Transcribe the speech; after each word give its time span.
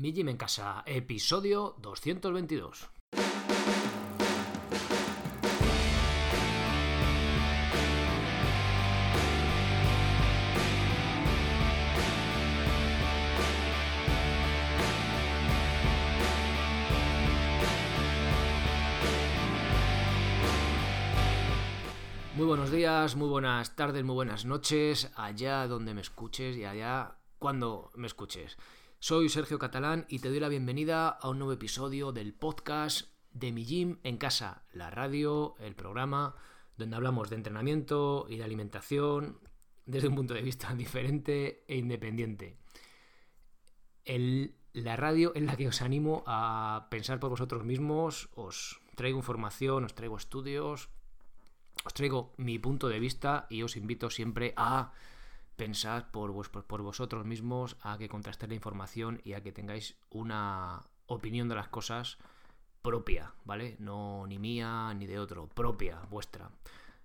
Mi 0.00 0.14
en 0.16 0.38
Casa, 0.38 0.82
episodio 0.86 1.74
222. 1.82 2.88
Muy 22.36 22.46
buenos 22.46 22.70
días, 22.70 23.16
muy 23.16 23.28
buenas 23.28 23.76
tardes, 23.76 24.02
muy 24.02 24.14
buenas 24.14 24.46
noches, 24.46 25.10
allá 25.14 25.66
donde 25.66 25.92
me 25.92 26.00
escuches 26.00 26.56
y 26.56 26.64
allá 26.64 27.18
cuando 27.38 27.90
me 27.96 28.06
escuches. 28.06 28.56
Soy 29.02 29.30
Sergio 29.30 29.58
Catalán 29.58 30.04
y 30.10 30.18
te 30.18 30.28
doy 30.28 30.40
la 30.40 30.50
bienvenida 30.50 31.08
a 31.08 31.30
un 31.30 31.38
nuevo 31.38 31.54
episodio 31.54 32.12
del 32.12 32.34
podcast 32.34 33.08
de 33.32 33.50
mi 33.50 33.64
gym 33.64 33.98
en 34.02 34.18
casa, 34.18 34.66
la 34.74 34.90
radio, 34.90 35.54
el 35.58 35.74
programa, 35.74 36.34
donde 36.76 36.96
hablamos 36.96 37.30
de 37.30 37.36
entrenamiento 37.36 38.26
y 38.28 38.36
de 38.36 38.44
alimentación 38.44 39.40
desde 39.86 40.08
un 40.08 40.16
punto 40.16 40.34
de 40.34 40.42
vista 40.42 40.74
diferente 40.76 41.64
e 41.66 41.78
independiente. 41.78 42.58
la 44.04 44.96
radio 44.96 45.32
en 45.34 45.46
la 45.46 45.56
que 45.56 45.68
os 45.68 45.80
animo 45.80 46.22
a 46.26 46.88
pensar 46.90 47.20
por 47.20 47.30
vosotros 47.30 47.64
mismos, 47.64 48.28
os 48.34 48.82
traigo 48.96 49.16
información, 49.16 49.84
os 49.84 49.94
traigo 49.94 50.18
estudios, 50.18 50.90
os 51.86 51.94
traigo 51.94 52.34
mi 52.36 52.58
punto 52.58 52.90
de 52.90 53.00
vista 53.00 53.46
y 53.48 53.62
os 53.62 53.76
invito 53.76 54.10
siempre 54.10 54.52
a 54.58 54.92
pensar 55.60 56.10
por, 56.10 56.32
por 56.48 56.80
vosotros 56.80 57.26
mismos, 57.26 57.76
a 57.82 57.98
que 57.98 58.08
contrastéis 58.08 58.48
la 58.48 58.54
información 58.54 59.20
y 59.24 59.34
a 59.34 59.42
que 59.42 59.52
tengáis 59.52 59.94
una 60.08 60.86
opinión 61.04 61.50
de 61.50 61.54
las 61.54 61.68
cosas 61.68 62.16
propia, 62.80 63.34
¿vale? 63.44 63.76
No 63.78 64.24
ni 64.26 64.38
mía 64.38 64.94
ni 64.94 65.06
de 65.06 65.18
otro, 65.18 65.48
propia, 65.48 65.98
vuestra. 66.08 66.48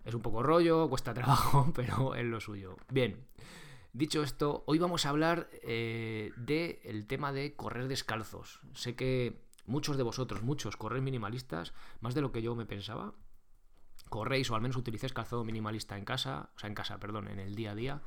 Es 0.05 0.13
un 0.13 0.21
poco 0.21 0.41
rollo, 0.41 0.87
cuesta 0.87 1.13
trabajo, 1.13 1.69
pero 1.75 2.15
es 2.15 2.23
lo 2.23 2.39
suyo. 2.39 2.77
Bien, 2.89 3.25
dicho 3.91 4.23
esto, 4.23 4.63
hoy 4.67 4.79
vamos 4.79 5.05
a 5.05 5.09
hablar 5.09 5.49
eh, 5.61 6.31
del 6.37 7.07
tema 7.07 7.33
de 7.33 7.57
correr 7.57 7.89
descalzos. 7.89 8.61
Sé 8.73 8.95
que 8.95 9.41
muchos 9.65 9.97
de 9.97 10.03
vosotros, 10.03 10.43
muchos, 10.43 10.77
correr 10.77 11.01
minimalistas, 11.01 11.73
más 11.99 12.15
de 12.15 12.21
lo 12.21 12.31
que 12.31 12.41
yo 12.41 12.55
me 12.55 12.65
pensaba, 12.65 13.15
corréis 14.07 14.49
o 14.49 14.55
al 14.55 14.61
menos 14.61 14.77
utilicéis 14.77 15.11
calzado 15.11 15.43
minimalista 15.43 15.97
en 15.97 16.05
casa, 16.05 16.51
o 16.55 16.59
sea, 16.59 16.69
en 16.69 16.75
casa, 16.75 17.01
perdón, 17.01 17.27
en 17.27 17.39
el 17.39 17.53
día 17.53 17.71
a 17.71 17.75
día. 17.75 18.01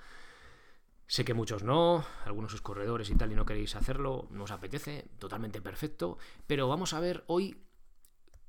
Sé 1.09 1.25
que 1.25 1.33
muchos 1.33 1.65
no, 1.65 2.05
algunos 2.27 2.53
sois 2.53 2.61
corredores 2.61 3.09
y 3.09 3.17
tal 3.17 3.33
y 3.33 3.35
no 3.35 3.47
queréis 3.47 3.75
hacerlo, 3.77 4.29
no 4.31 4.45
os 4.45 4.53
apetece, 4.53 5.09
totalmente 5.19 5.63
perfecto, 5.63 6.19
pero 6.47 6.69
vamos 6.69 6.93
a 6.93 7.01
ver 7.01 7.25
hoy 7.29 7.65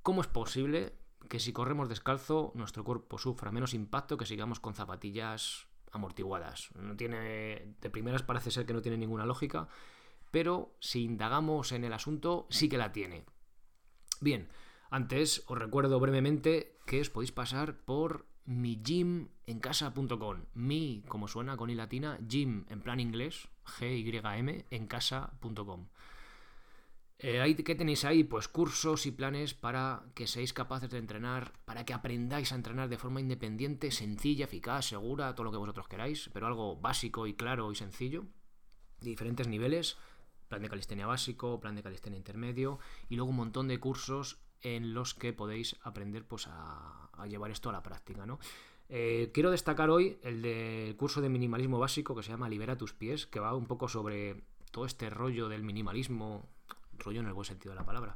cómo 0.03 0.19
es 0.19 0.27
posible 0.27 0.99
que 1.29 1.39
si 1.39 1.53
corremos 1.53 1.87
descalzo 1.87 2.51
nuestro 2.55 2.83
cuerpo 2.83 3.17
sufra 3.17 3.53
menos 3.53 3.73
impacto 3.73 4.17
que 4.17 4.25
sigamos 4.25 4.59
con 4.59 4.75
zapatillas 4.75 5.67
amortiguadas. 5.93 6.69
No 6.75 6.97
tiene 6.97 7.75
de 7.79 7.89
primeras 7.89 8.23
parece 8.23 8.51
ser 8.51 8.65
que 8.65 8.73
no 8.73 8.81
tiene 8.81 8.97
ninguna 8.97 9.25
lógica, 9.25 9.69
pero 10.29 10.75
si 10.81 11.05
indagamos 11.05 11.71
en 11.71 11.85
el 11.85 11.93
asunto 11.93 12.45
sí 12.49 12.67
que 12.67 12.77
la 12.77 12.91
tiene. 12.91 13.23
Bien, 14.19 14.49
antes 14.89 15.45
os 15.47 15.57
recuerdo 15.57 15.97
brevemente 15.97 16.77
que 16.85 16.99
os 16.99 17.09
podéis 17.09 17.31
pasar 17.31 17.85
por 17.85 18.27
mi 18.49 18.81
casa.com 19.61 20.37
Mi, 20.55 21.03
como 21.07 21.27
suena 21.27 21.55
con 21.55 21.69
i 21.69 21.75
latina, 21.75 22.17
gym 22.27 22.65
en 22.69 22.81
plan 22.81 22.99
inglés, 22.99 23.47
G-Y-M, 23.63 24.65
en 24.71 24.87
casa.com. 24.87 25.87
Eh, 27.19 27.55
¿Qué 27.63 27.75
tenéis 27.75 28.05
ahí? 28.05 28.23
Pues 28.23 28.47
cursos 28.47 29.05
y 29.05 29.11
planes 29.11 29.53
para 29.53 30.03
que 30.15 30.25
seáis 30.25 30.53
capaces 30.53 30.89
de 30.89 30.97
entrenar, 30.97 31.53
para 31.65 31.85
que 31.85 31.93
aprendáis 31.93 32.51
a 32.51 32.55
entrenar 32.55 32.89
de 32.89 32.97
forma 32.97 33.21
independiente, 33.21 33.91
sencilla, 33.91 34.45
eficaz, 34.45 34.85
segura, 34.85 35.35
todo 35.35 35.43
lo 35.43 35.51
que 35.51 35.57
vosotros 35.57 35.87
queráis, 35.87 36.29
pero 36.33 36.47
algo 36.47 36.75
básico 36.75 37.27
y 37.27 37.35
claro 37.35 37.71
y 37.71 37.75
sencillo, 37.75 38.25
de 39.01 39.11
diferentes 39.11 39.47
niveles, 39.47 39.97
plan 40.47 40.63
de 40.63 40.69
calistenia 40.69 41.05
básico, 41.05 41.59
plan 41.59 41.75
de 41.75 41.83
calistenia 41.83 42.17
intermedio, 42.17 42.79
y 43.09 43.15
luego 43.15 43.29
un 43.29 43.37
montón 43.37 43.67
de 43.67 43.79
cursos 43.79 44.39
en 44.61 44.93
los 44.93 45.13
que 45.13 45.33
podéis 45.33 45.75
aprender 45.83 46.25
pues, 46.25 46.47
a, 46.47 47.09
llevar 47.27 47.51
esto 47.51 47.69
a 47.69 47.73
la 47.73 47.83
práctica. 47.83 48.25
¿no? 48.25 48.39
Eh, 48.89 49.31
quiero 49.33 49.51
destacar 49.51 49.89
hoy 49.89 50.17
el 50.23 50.41
del 50.41 50.95
curso 50.95 51.21
de 51.21 51.29
minimalismo 51.29 51.79
básico 51.79 52.15
que 52.15 52.23
se 52.23 52.31
llama 52.31 52.49
Libera 52.49 52.77
tus 52.77 52.93
pies, 52.93 53.27
que 53.27 53.39
va 53.39 53.55
un 53.55 53.67
poco 53.67 53.87
sobre 53.87 54.43
todo 54.71 54.85
este 54.85 55.09
rollo 55.09 55.49
del 55.49 55.63
minimalismo, 55.63 56.47
rollo 56.97 57.19
en 57.21 57.27
el 57.27 57.33
buen 57.33 57.45
sentido 57.45 57.73
de 57.73 57.79
la 57.79 57.85
palabra, 57.85 58.15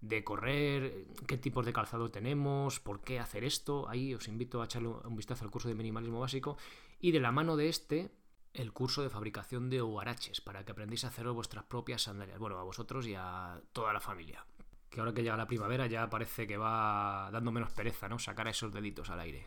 de 0.00 0.22
correr, 0.24 1.06
qué 1.26 1.38
tipos 1.38 1.64
de 1.64 1.72
calzado 1.72 2.10
tenemos, 2.10 2.80
por 2.80 3.00
qué 3.00 3.18
hacer 3.18 3.44
esto. 3.44 3.88
Ahí 3.88 4.14
os 4.14 4.28
invito 4.28 4.62
a 4.62 4.66
echarle 4.66 4.88
un 4.88 5.16
vistazo 5.16 5.44
al 5.44 5.50
curso 5.50 5.68
de 5.68 5.74
minimalismo 5.74 6.20
básico. 6.20 6.56
Y 7.00 7.12
de 7.12 7.20
la 7.20 7.32
mano 7.32 7.56
de 7.56 7.68
este, 7.68 8.10
el 8.52 8.72
curso 8.72 9.02
de 9.02 9.10
fabricación 9.10 9.68
de 9.68 9.82
huaraches, 9.82 10.40
para 10.40 10.64
que 10.64 10.72
aprendáis 10.72 11.04
a 11.04 11.08
hacer 11.08 11.28
vuestras 11.28 11.64
propias 11.64 12.02
sandalias. 12.02 12.38
Bueno, 12.38 12.58
a 12.58 12.62
vosotros 12.62 13.06
y 13.06 13.14
a 13.14 13.60
toda 13.72 13.92
la 13.92 14.00
familia 14.00 14.46
que 14.96 15.00
ahora 15.00 15.12
que 15.12 15.22
llega 15.22 15.36
la 15.36 15.46
primavera 15.46 15.86
ya 15.86 16.08
parece 16.08 16.46
que 16.46 16.56
va 16.56 17.28
dando 17.30 17.52
menos 17.52 17.70
pereza, 17.70 18.08
¿no? 18.08 18.18
Sacar 18.18 18.48
esos 18.48 18.72
deditos 18.72 19.10
al 19.10 19.20
aire. 19.20 19.46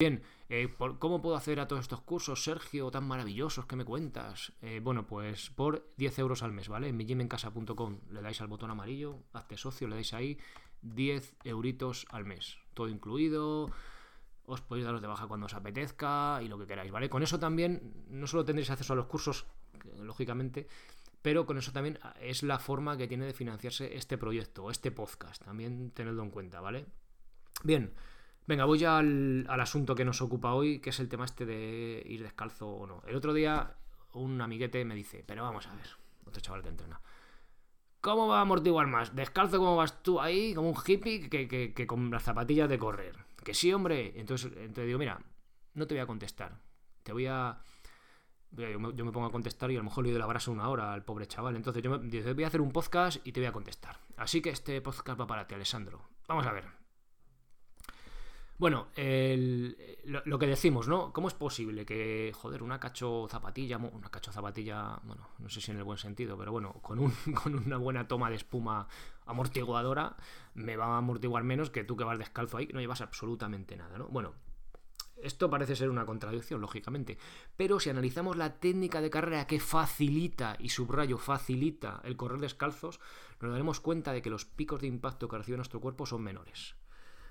Bien, 0.00 0.22
eh, 0.48 0.74
¿cómo 0.98 1.20
puedo 1.20 1.36
hacer 1.36 1.60
a 1.60 1.68
todos 1.68 1.82
estos 1.82 2.00
cursos, 2.00 2.42
Sergio, 2.42 2.90
tan 2.90 3.06
maravillosos 3.06 3.66
que 3.66 3.76
me 3.76 3.84
cuentas? 3.84 4.54
Eh, 4.62 4.80
bueno, 4.82 5.06
pues 5.06 5.50
por 5.50 5.92
10 5.98 6.20
euros 6.20 6.42
al 6.42 6.52
mes, 6.52 6.70
¿vale? 6.70 6.88
En 6.88 6.96
mijimencasa.com 6.96 7.98
le 8.10 8.22
dais 8.22 8.40
al 8.40 8.46
botón 8.46 8.70
amarillo, 8.70 9.18
hazte 9.34 9.58
socio, 9.58 9.88
le 9.88 9.96
dais 9.96 10.14
ahí 10.14 10.38
10 10.80 11.36
euritos 11.44 12.06
al 12.08 12.24
mes. 12.24 12.56
Todo 12.72 12.88
incluido, 12.88 13.70
os 14.46 14.62
podéis 14.62 14.86
daros 14.86 15.02
de 15.02 15.06
baja 15.08 15.26
cuando 15.26 15.44
os 15.44 15.54
apetezca 15.54 16.40
y 16.42 16.48
lo 16.48 16.58
que 16.58 16.66
queráis, 16.66 16.90
¿vale? 16.90 17.10
Con 17.10 17.22
eso 17.22 17.38
también 17.38 18.06
no 18.08 18.26
solo 18.26 18.42
tendréis 18.46 18.70
acceso 18.70 18.94
a 18.94 18.96
los 18.96 19.04
cursos, 19.04 19.44
lógicamente, 19.98 20.66
pero 21.28 21.44
con 21.44 21.58
eso 21.58 21.72
también 21.72 21.98
ah, 22.00 22.14
es 22.22 22.42
la 22.42 22.58
forma 22.58 22.96
que 22.96 23.06
tiene 23.06 23.26
de 23.26 23.34
financiarse 23.34 23.94
este 23.94 24.16
proyecto, 24.16 24.70
este 24.70 24.90
podcast, 24.90 25.44
también 25.44 25.90
tenedlo 25.90 26.22
en 26.22 26.30
cuenta, 26.30 26.62
¿vale? 26.62 26.86
Bien, 27.62 27.92
venga, 28.46 28.64
voy 28.64 28.78
ya 28.78 28.96
al, 28.96 29.46
asunto 29.46 29.94
que 29.94 30.06
nos 30.06 30.22
ocupa 30.22 30.54
hoy, 30.54 30.78
que 30.78 30.88
es 30.88 30.98
el 31.00 31.08
tema 31.10 31.26
este 31.26 31.44
de 31.44 32.02
ir 32.06 32.22
descalzo 32.22 32.66
o 32.66 32.86
no. 32.86 33.02
El 33.06 33.14
otro 33.14 33.34
día 33.34 33.76
un 34.14 34.40
amiguete 34.40 34.82
me 34.86 34.94
dice, 34.94 35.22
pero 35.26 35.42
vamos 35.42 35.66
a 35.66 35.74
ver, 35.74 35.86
otro 36.24 36.40
chaval 36.40 36.62
que 36.62 36.70
entrena. 36.70 36.98
¿Cómo 38.00 38.26
va 38.26 38.38
a 38.38 38.40
amortiguar 38.40 38.86
más? 38.86 39.14
¿Descalzo 39.14 39.58
como 39.58 39.76
vas 39.76 40.02
tú 40.02 40.22
ahí, 40.22 40.54
como 40.54 40.70
un 40.70 40.76
hippie, 40.82 41.28
que, 41.28 41.74
que, 41.74 41.86
con 41.86 42.10
las 42.10 42.22
zapatillas 42.22 42.70
de 42.70 42.78
correr? 42.78 43.16
Que 43.44 43.52
sí, 43.52 43.70
hombre. 43.70 44.18
Entonces, 44.18 44.50
entonces 44.56 44.86
digo, 44.86 44.98
mira, 44.98 45.20
no 45.74 45.86
te 45.86 45.94
voy 45.94 46.00
a 46.00 46.06
contestar. 46.06 46.58
Te 47.02 47.12
voy 47.12 47.26
a 47.26 47.58
yo 48.52 48.80
me, 48.80 49.12
pongo 49.12 49.26
a 49.26 49.32
contestar 49.32 49.70
y 49.70 49.74
a 49.74 49.78
lo 49.78 49.84
mejor 49.84 50.04
le 50.04 50.10
doy 50.10 50.18
la 50.18 50.26
brasa 50.26 50.50
una 50.50 50.68
hora 50.68 50.92
al 50.92 51.04
pobre 51.04 51.26
chaval. 51.26 51.56
Entonces 51.56 51.82
yo 51.82 51.90
me, 51.90 52.32
voy 52.34 52.44
a 52.44 52.46
hacer 52.46 52.60
un 52.60 52.72
podcast 52.72 53.24
y 53.26 53.32
te 53.32 53.40
voy 53.40 53.46
a 53.46 53.52
contestar. 53.52 53.98
Así 54.16 54.40
que 54.40 54.50
este 54.50 54.80
podcast 54.80 55.20
va 55.20 55.26
para 55.26 55.46
ti, 55.46 55.54
Alessandro. 55.54 56.08
Vamos 56.26 56.46
a 56.46 56.52
ver. 56.52 56.78
Bueno, 58.58 58.88
lo, 58.96 60.38
que 60.40 60.46
decimos, 60.48 60.88
¿no? 60.88 61.12
¿Cómo 61.12 61.28
es 61.28 61.34
posible 61.34 61.86
que, 61.86 62.32
joder, 62.34 62.64
una 62.64 62.80
cacho 62.80 63.28
zapatilla, 63.30 63.76
una 63.76 64.10
cacho 64.10 64.32
zapatilla, 64.32 64.98
bueno, 65.04 65.28
no 65.38 65.48
sé 65.48 65.60
si 65.60 65.70
en 65.70 65.76
el 65.76 65.84
buen 65.84 65.96
sentido, 65.96 66.36
pero 66.36 66.50
bueno, 66.50 66.72
con, 66.82 66.98
un, 66.98 67.12
con 67.40 67.54
una 67.54 67.76
buena 67.76 68.08
toma 68.08 68.30
de 68.30 68.36
espuma 68.36 68.88
amortiguadora, 69.26 70.16
me 70.54 70.76
va 70.76 70.86
a 70.86 70.98
amortiguar 70.98 71.44
menos 71.44 71.70
que 71.70 71.84
tú 71.84 71.96
que 71.96 72.02
vas 72.02 72.18
descalzo 72.18 72.56
ahí, 72.56 72.66
que 72.66 72.72
no 72.72 72.80
llevas 72.80 73.00
absolutamente 73.00 73.76
nada, 73.76 73.96
¿no? 73.96 74.08
Bueno, 74.08 74.34
esto 75.22 75.50
parece 75.50 75.76
ser 75.76 75.90
una 75.90 76.06
contradicción, 76.06 76.60
lógicamente, 76.60 77.18
pero 77.56 77.80
si 77.80 77.90
analizamos 77.90 78.36
la 78.36 78.58
técnica 78.58 79.00
de 79.00 79.10
carrera 79.10 79.46
que 79.46 79.60
facilita, 79.60 80.56
y 80.58 80.70
subrayo, 80.70 81.18
facilita 81.18 82.00
el 82.04 82.16
correr 82.16 82.40
descalzos, 82.40 83.00
nos 83.40 83.52
daremos 83.52 83.80
cuenta 83.80 84.12
de 84.12 84.22
que 84.22 84.30
los 84.30 84.44
picos 84.44 84.80
de 84.80 84.86
impacto 84.86 85.28
que 85.28 85.38
recibe 85.38 85.56
nuestro 85.56 85.80
cuerpo 85.80 86.06
son 86.06 86.22
menores. 86.22 86.74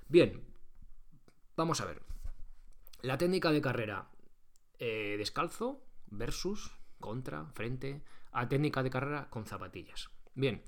Bien, 0.08 0.42
vamos 1.56 1.80
a 1.80 1.86
ver. 1.86 2.02
La 3.02 3.18
técnica 3.18 3.52
de 3.52 3.60
carrera 3.60 4.08
eh, 4.78 5.16
descalzo 5.18 5.82
versus, 6.06 6.72
contra, 7.00 7.46
frente, 7.46 8.02
a 8.32 8.48
técnica 8.48 8.82
de 8.82 8.90
carrera 8.90 9.28
con 9.30 9.46
zapatillas. 9.46 10.10
Bien, 10.34 10.62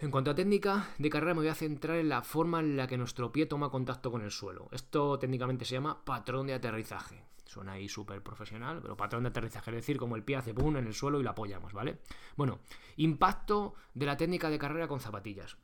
en 0.00 0.10
cuanto 0.10 0.30
a 0.30 0.34
técnica 0.34 0.90
de 0.98 1.10
carrera 1.10 1.34
me 1.34 1.40
voy 1.40 1.48
a 1.48 1.54
centrar 1.54 1.96
en 1.96 2.08
la 2.08 2.22
forma 2.22 2.60
en 2.60 2.76
la 2.76 2.86
que 2.86 2.96
nuestro 2.96 3.32
pie 3.32 3.46
toma 3.46 3.70
contacto 3.70 4.10
con 4.12 4.22
el 4.22 4.30
suelo. 4.30 4.68
Esto 4.70 5.18
técnicamente 5.18 5.64
se 5.64 5.74
llama 5.74 6.04
patrón 6.04 6.46
de 6.46 6.54
aterrizaje. 6.54 7.24
Suena 7.44 7.72
ahí 7.72 7.88
súper 7.88 8.22
profesional, 8.22 8.80
pero 8.80 8.96
patrón 8.96 9.24
de 9.24 9.30
aterrizaje, 9.30 9.70
es 9.70 9.76
decir, 9.76 9.98
como 9.98 10.16
el 10.16 10.22
pie 10.22 10.36
hace 10.36 10.54
pum 10.54 10.76
en 10.76 10.86
el 10.86 10.94
suelo 10.94 11.18
y 11.18 11.22
lo 11.22 11.30
apoyamos, 11.30 11.72
¿vale? 11.72 11.98
Bueno, 12.36 12.60
impacto 12.96 13.74
de 13.94 14.06
la 14.06 14.16
técnica 14.16 14.50
de 14.50 14.58
carrera 14.58 14.86
con 14.86 15.00
zapatillas. 15.00 15.56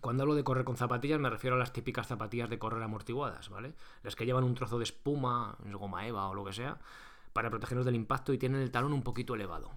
Cuando 0.00 0.22
hablo 0.22 0.34
de 0.34 0.44
correr 0.44 0.64
con 0.64 0.76
zapatillas 0.76 1.20
me 1.20 1.30
refiero 1.30 1.56
a 1.56 1.58
las 1.58 1.72
típicas 1.72 2.06
zapatillas 2.06 2.48
de 2.48 2.58
correr 2.58 2.82
amortiguadas, 2.82 3.50
¿vale? 3.50 3.74
Las 4.02 4.16
que 4.16 4.24
llevan 4.24 4.44
un 4.44 4.54
trozo 4.54 4.78
de 4.78 4.84
espuma, 4.84 5.58
goma 5.72 6.06
eva 6.06 6.28
o 6.28 6.34
lo 6.34 6.44
que 6.44 6.52
sea, 6.52 6.78
para 7.32 7.50
protegernos 7.50 7.84
del 7.84 7.96
impacto 7.96 8.32
y 8.32 8.38
tienen 8.38 8.62
el 8.62 8.70
talón 8.70 8.92
un 8.92 9.02
poquito 9.02 9.34
elevado. 9.34 9.70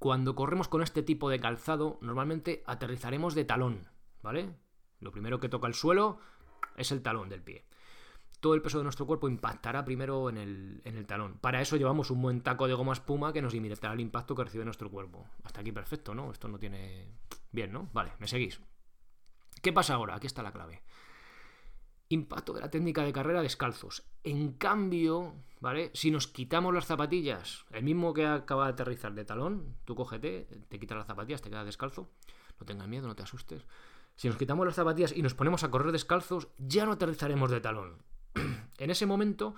Cuando 0.00 0.34
corremos 0.34 0.66
con 0.66 0.80
este 0.80 1.02
tipo 1.02 1.28
de 1.28 1.40
calzado, 1.40 1.98
normalmente 2.00 2.62
aterrizaremos 2.64 3.34
de 3.34 3.44
talón, 3.44 3.86
¿vale? 4.22 4.56
Lo 4.98 5.12
primero 5.12 5.40
que 5.40 5.50
toca 5.50 5.68
el 5.68 5.74
suelo 5.74 6.20
es 6.78 6.90
el 6.90 7.02
talón 7.02 7.28
del 7.28 7.42
pie. 7.42 7.66
Todo 8.40 8.54
el 8.54 8.62
peso 8.62 8.78
de 8.78 8.84
nuestro 8.84 9.06
cuerpo 9.06 9.28
impactará 9.28 9.84
primero 9.84 10.30
en 10.30 10.38
el, 10.38 11.06
talón. 11.06 11.36
Para 11.38 11.60
eso 11.60 11.76
llevamos 11.76 12.10
un 12.10 12.22
buen 12.22 12.40
taco 12.40 12.66
de 12.66 12.72
goma 12.72 12.94
espuma 12.94 13.34
que 13.34 13.42
nos 13.42 13.52
limitará 13.52 13.92
el 13.92 14.00
impacto 14.00 14.34
que 14.34 14.44
recibe 14.44 14.64
nuestro 14.64 14.90
cuerpo. 14.90 15.26
Hasta 15.44 15.60
aquí 15.60 15.70
perfecto, 15.70 16.14
¿no? 16.14 16.32
Esto 16.32 16.48
no 16.48 16.58
tiene... 16.58 17.18
Bien, 17.52 17.70
¿no? 17.70 17.90
Vale, 17.92 18.14
me 18.20 18.26
seguís. 18.26 18.58
¿Qué 19.60 19.70
pasa 19.70 19.92
ahora? 19.92 20.14
Aquí 20.14 20.26
está 20.26 20.42
la 20.42 20.52
clave. 20.52 20.82
Impacto 22.10 22.52
de 22.52 22.60
la 22.60 22.70
técnica 22.70 23.04
de 23.04 23.12
carrera 23.12 23.40
descalzos. 23.40 24.04
En 24.24 24.52
cambio, 24.52 25.34
¿vale? 25.60 25.90
Si 25.94 26.10
nos 26.10 26.26
quitamos 26.26 26.74
las 26.74 26.86
zapatillas, 26.86 27.64
el 27.70 27.84
mismo 27.84 28.12
que 28.12 28.26
acaba 28.26 28.66
de 28.66 28.72
aterrizar 28.72 29.14
de 29.14 29.24
talón, 29.24 29.76
tú 29.84 29.94
cógete, 29.94 30.46
te 30.68 30.78
quitas 30.78 30.98
las 30.98 31.06
zapatillas, 31.06 31.40
te 31.40 31.50
quedas 31.50 31.66
descalzo. 31.66 32.10
No 32.58 32.66
tengas 32.66 32.88
miedo, 32.88 33.06
no 33.06 33.14
te 33.14 33.22
asustes. 33.22 33.64
Si 34.16 34.28
nos 34.28 34.36
quitamos 34.36 34.66
las 34.66 34.74
zapatillas 34.74 35.16
y 35.16 35.22
nos 35.22 35.34
ponemos 35.34 35.64
a 35.64 35.70
correr 35.70 35.92
descalzos, 35.92 36.48
ya 36.58 36.84
no 36.84 36.92
aterrizaremos 36.92 37.50
de 37.50 37.60
talón. 37.60 38.02
en 38.78 38.90
ese 38.90 39.06
momento, 39.06 39.54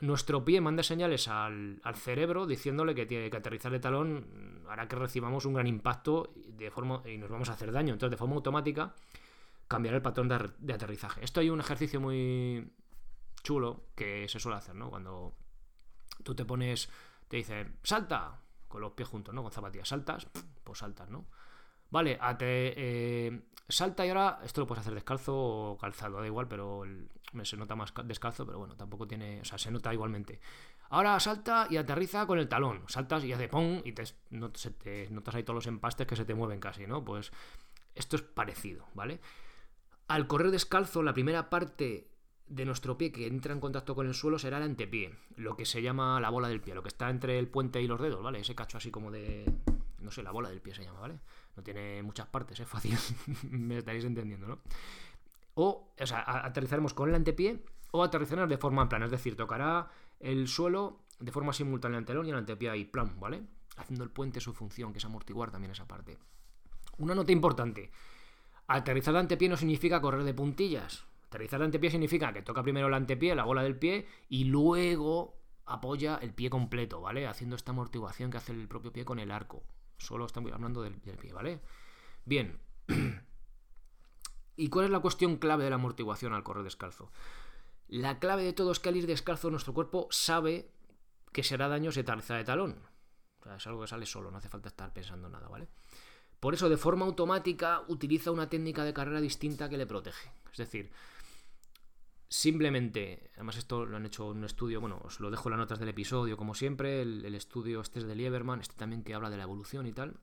nuestro 0.00 0.44
pie 0.44 0.60
manda 0.60 0.82
señales 0.82 1.26
al, 1.26 1.80
cerebro 1.94 2.46
diciéndole 2.46 2.94
que 2.94 3.06
tiene 3.06 3.30
que 3.30 3.38
aterrizar 3.38 3.72
de 3.72 3.80
talón 3.80 4.62
hará 4.68 4.86
que 4.86 4.96
recibamos 4.96 5.46
un 5.46 5.54
gran 5.54 5.66
impacto 5.66 6.32
de 6.36 6.70
forma, 6.70 7.02
y 7.06 7.16
nos 7.16 7.30
vamos 7.30 7.48
a 7.48 7.54
hacer 7.54 7.72
daño. 7.72 7.94
Entonces, 7.94 8.12
de 8.12 8.18
forma 8.18 8.36
automática, 8.36 8.94
cambiar 9.68 9.94
el 9.94 10.02
patrón 10.02 10.28
de, 10.28 10.72
aterrizaje. 10.72 11.22
Esto 11.22 11.40
hay 11.40 11.50
un 11.50 11.60
ejercicio 11.60 12.00
muy 12.00 12.72
chulo 13.42 13.84
que 13.94 14.26
se 14.28 14.40
suele 14.40 14.58
hacer, 14.58 14.74
¿no? 14.74 14.90
Cuando 14.90 15.36
tú 16.24 16.34
te 16.34 16.44
pones, 16.44 16.88
te 17.28 17.36
dice, 17.36 17.74
salta, 17.82 18.40
con 18.66 18.80
los 18.80 18.92
pies 18.92 19.08
juntos, 19.08 19.34
¿no? 19.34 19.42
Con 19.42 19.52
zapatillas, 19.52 19.88
saltas, 19.88 20.26
pues 20.64 20.78
saltas, 20.78 21.10
¿no? 21.10 21.26
Vale, 21.90 22.18
eh, 22.40 23.40
salta 23.68 24.04
y 24.04 24.08
ahora 24.08 24.40
esto 24.42 24.60
lo 24.60 24.66
puedes 24.66 24.80
hacer 24.80 24.94
descalzo 24.94 25.34
o 25.36 25.78
calzado, 25.78 26.20
da 26.20 26.26
igual, 26.26 26.48
pero 26.48 26.82
se 27.42 27.56
nota 27.56 27.76
más 27.76 27.92
descalzo, 28.04 28.44
pero 28.44 28.58
bueno, 28.58 28.76
tampoco 28.76 29.06
tiene, 29.06 29.40
o 29.40 29.44
sea, 29.44 29.58
se 29.58 29.70
nota 29.70 29.92
igualmente. 29.92 30.40
Ahora 30.90 31.18
salta 31.20 31.66
y 31.70 31.76
aterriza 31.76 32.26
con 32.26 32.38
el 32.38 32.48
talón, 32.48 32.84
saltas 32.88 33.24
y 33.24 33.32
hace 33.32 33.48
pong 33.48 33.82
y 33.84 33.92
te, 33.92 34.04
te 34.04 35.10
notas 35.10 35.34
ahí 35.34 35.42
todos 35.42 35.56
los 35.56 35.66
empastes 35.66 36.06
que 36.06 36.16
se 36.16 36.24
te 36.24 36.34
mueven 36.34 36.60
casi, 36.60 36.86
¿no? 36.86 37.04
Pues 37.04 37.32
esto 37.94 38.16
es 38.16 38.22
parecido, 38.22 38.86
¿vale? 38.94 39.20
Al 40.08 40.26
correr 40.26 40.50
descalzo, 40.50 41.02
la 41.02 41.12
primera 41.12 41.50
parte 41.50 42.08
de 42.46 42.64
nuestro 42.64 42.96
pie 42.96 43.12
que 43.12 43.26
entra 43.26 43.52
en 43.52 43.60
contacto 43.60 43.94
con 43.94 44.06
el 44.06 44.14
suelo 44.14 44.38
será 44.38 44.56
el 44.56 44.62
antepié, 44.62 45.14
lo 45.36 45.54
que 45.54 45.66
se 45.66 45.82
llama 45.82 46.18
la 46.18 46.30
bola 46.30 46.48
del 46.48 46.62
pie, 46.62 46.74
lo 46.74 46.82
que 46.82 46.88
está 46.88 47.10
entre 47.10 47.38
el 47.38 47.48
puente 47.48 47.80
y 47.82 47.86
los 47.86 48.00
dedos, 48.00 48.22
¿vale? 48.22 48.40
Ese 48.40 48.54
cacho 48.54 48.78
así 48.78 48.90
como 48.90 49.10
de, 49.10 49.44
no 50.00 50.10
sé, 50.10 50.22
la 50.22 50.30
bola 50.30 50.48
del 50.48 50.62
pie 50.62 50.74
se 50.74 50.82
llama, 50.82 51.00
¿vale? 51.00 51.20
No 51.56 51.62
tiene 51.62 52.02
muchas 52.02 52.26
partes, 52.26 52.58
es 52.58 52.68
fácil, 52.68 52.96
me 53.50 53.78
estaréis 53.78 54.04
entendiendo, 54.04 54.46
¿no? 54.46 54.58
O, 55.54 55.92
o 55.98 56.06
sea, 56.06 56.24
aterrizaremos 56.46 56.94
con 56.94 57.10
el 57.10 57.14
antepié 57.14 57.62
o 57.90 58.02
aterrizaremos 58.02 58.48
de 58.48 58.58
forma 58.58 58.88
plana, 58.88 59.04
es 59.06 59.10
decir, 59.10 59.36
tocará 59.36 59.90
el 60.20 60.48
suelo 60.48 61.00
de 61.20 61.32
forma 61.32 61.52
simultánea 61.52 61.98
el 61.98 62.06
telón 62.06 62.26
y 62.26 62.30
el 62.30 62.36
antepié 62.36 62.70
ahí, 62.70 62.84
plan, 62.84 63.18
¿vale? 63.20 63.42
Haciendo 63.76 64.04
el 64.04 64.10
puente 64.10 64.40
su 64.40 64.54
función, 64.54 64.92
que 64.92 64.98
es 64.98 65.04
amortiguar 65.04 65.50
también 65.50 65.72
esa 65.72 65.86
parte. 65.86 66.16
Una 66.96 67.14
nota 67.14 67.32
importante. 67.32 67.90
Aterrizar 68.68 69.14
de 69.14 69.20
antepié 69.20 69.48
no 69.48 69.56
significa 69.56 70.00
correr 70.00 70.24
de 70.24 70.34
puntillas. 70.34 71.06
Aterrizar 71.28 71.58
de 71.58 71.64
antepié 71.66 71.90
significa 71.90 72.32
que 72.34 72.42
toca 72.42 72.62
primero 72.62 72.86
el 72.88 72.94
antepié, 72.94 73.34
la 73.34 73.44
bola 73.44 73.62
del 73.62 73.78
pie, 73.78 74.06
y 74.28 74.44
luego 74.44 75.38
apoya 75.64 76.18
el 76.20 76.34
pie 76.34 76.50
completo, 76.50 77.00
¿vale? 77.00 77.26
Haciendo 77.26 77.56
esta 77.56 77.72
amortiguación 77.72 78.30
que 78.30 78.36
hace 78.36 78.52
el 78.52 78.68
propio 78.68 78.92
pie 78.92 79.06
con 79.06 79.18
el 79.18 79.30
arco. 79.30 79.62
Solo 79.96 80.26
estamos 80.26 80.52
hablando 80.52 80.82
del, 80.82 80.94
pie, 80.94 81.32
¿vale? 81.32 81.60
Bien. 82.26 82.60
¿Y 84.56 84.68
cuál 84.68 84.84
es 84.84 84.90
la 84.90 85.00
cuestión 85.00 85.36
clave 85.36 85.64
de 85.64 85.70
la 85.70 85.76
amortiguación 85.76 86.34
al 86.34 86.42
correr 86.42 86.64
descalzo? 86.64 87.10
La 87.86 88.18
clave 88.18 88.42
de 88.42 88.52
todo 88.52 88.72
es 88.72 88.80
que 88.80 88.90
al 88.90 88.96
ir 88.96 89.06
descalzo 89.06 89.50
nuestro 89.50 89.72
cuerpo 89.72 90.08
sabe 90.10 90.70
que 91.32 91.42
será 91.42 91.68
daño 91.68 91.90
si 91.90 92.00
aterriza 92.00 92.36
de 92.36 92.44
talón. 92.44 92.82
O 93.40 93.44
sea, 93.44 93.56
es 93.56 93.66
algo 93.66 93.80
que 93.80 93.86
sale 93.86 94.04
solo, 94.04 94.30
no 94.30 94.36
hace 94.36 94.50
falta 94.50 94.68
estar 94.68 94.92
pensando 94.92 95.30
nada, 95.30 95.48
¿vale? 95.48 95.68
Por 96.40 96.54
eso, 96.54 96.68
de 96.68 96.76
forma 96.76 97.04
automática, 97.04 97.82
utiliza 97.88 98.30
una 98.30 98.48
técnica 98.48 98.84
de 98.84 98.94
carrera 98.94 99.20
distinta 99.20 99.68
que 99.68 99.76
le 99.76 99.86
protege. 99.86 100.30
Es 100.52 100.58
decir, 100.58 100.90
Simplemente, 102.30 103.30
además 103.36 103.56
esto 103.56 103.86
lo 103.86 103.96
han 103.96 104.04
hecho 104.04 104.30
en 104.32 104.38
un 104.38 104.44
estudio, 104.44 104.82
bueno, 104.82 105.00
os 105.02 105.18
lo 105.18 105.30
dejo 105.30 105.48
en 105.48 105.52
las 105.52 105.60
notas 105.60 105.78
del 105.78 105.88
episodio, 105.88 106.36
como 106.36 106.54
siempre, 106.54 107.00
el, 107.00 107.34
estudio 107.34 107.80
este 107.80 108.00
es 108.00 108.06
de 108.06 108.14
Lieberman, 108.14 108.60
este 108.60 108.74
también 108.74 109.02
que 109.02 109.14
habla 109.14 109.30
de 109.30 109.38
la 109.38 109.44
evolución 109.44 109.86
y 109.86 109.92
tal. 109.92 110.20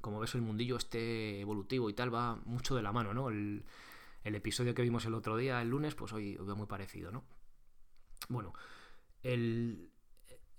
Como 0.00 0.20
ves, 0.20 0.36
el 0.36 0.42
mundillo 0.42 0.76
este 0.76 1.40
evolutivo 1.40 1.90
y 1.90 1.94
tal 1.94 2.14
va 2.14 2.36
mucho 2.44 2.76
de 2.76 2.82
la 2.82 2.92
mano, 2.92 3.12
¿no? 3.14 3.30
El, 3.30 3.64
episodio 4.22 4.74
que 4.74 4.82
vimos 4.82 5.04
el 5.04 5.14
otro 5.14 5.36
día, 5.36 5.60
el 5.60 5.70
lunes, 5.70 5.96
pues 5.96 6.12
hoy, 6.12 6.36
va 6.36 6.54
muy 6.54 6.66
parecido, 6.66 7.10
¿no? 7.10 7.24
Bueno, 8.28 8.52
el, 9.24 9.90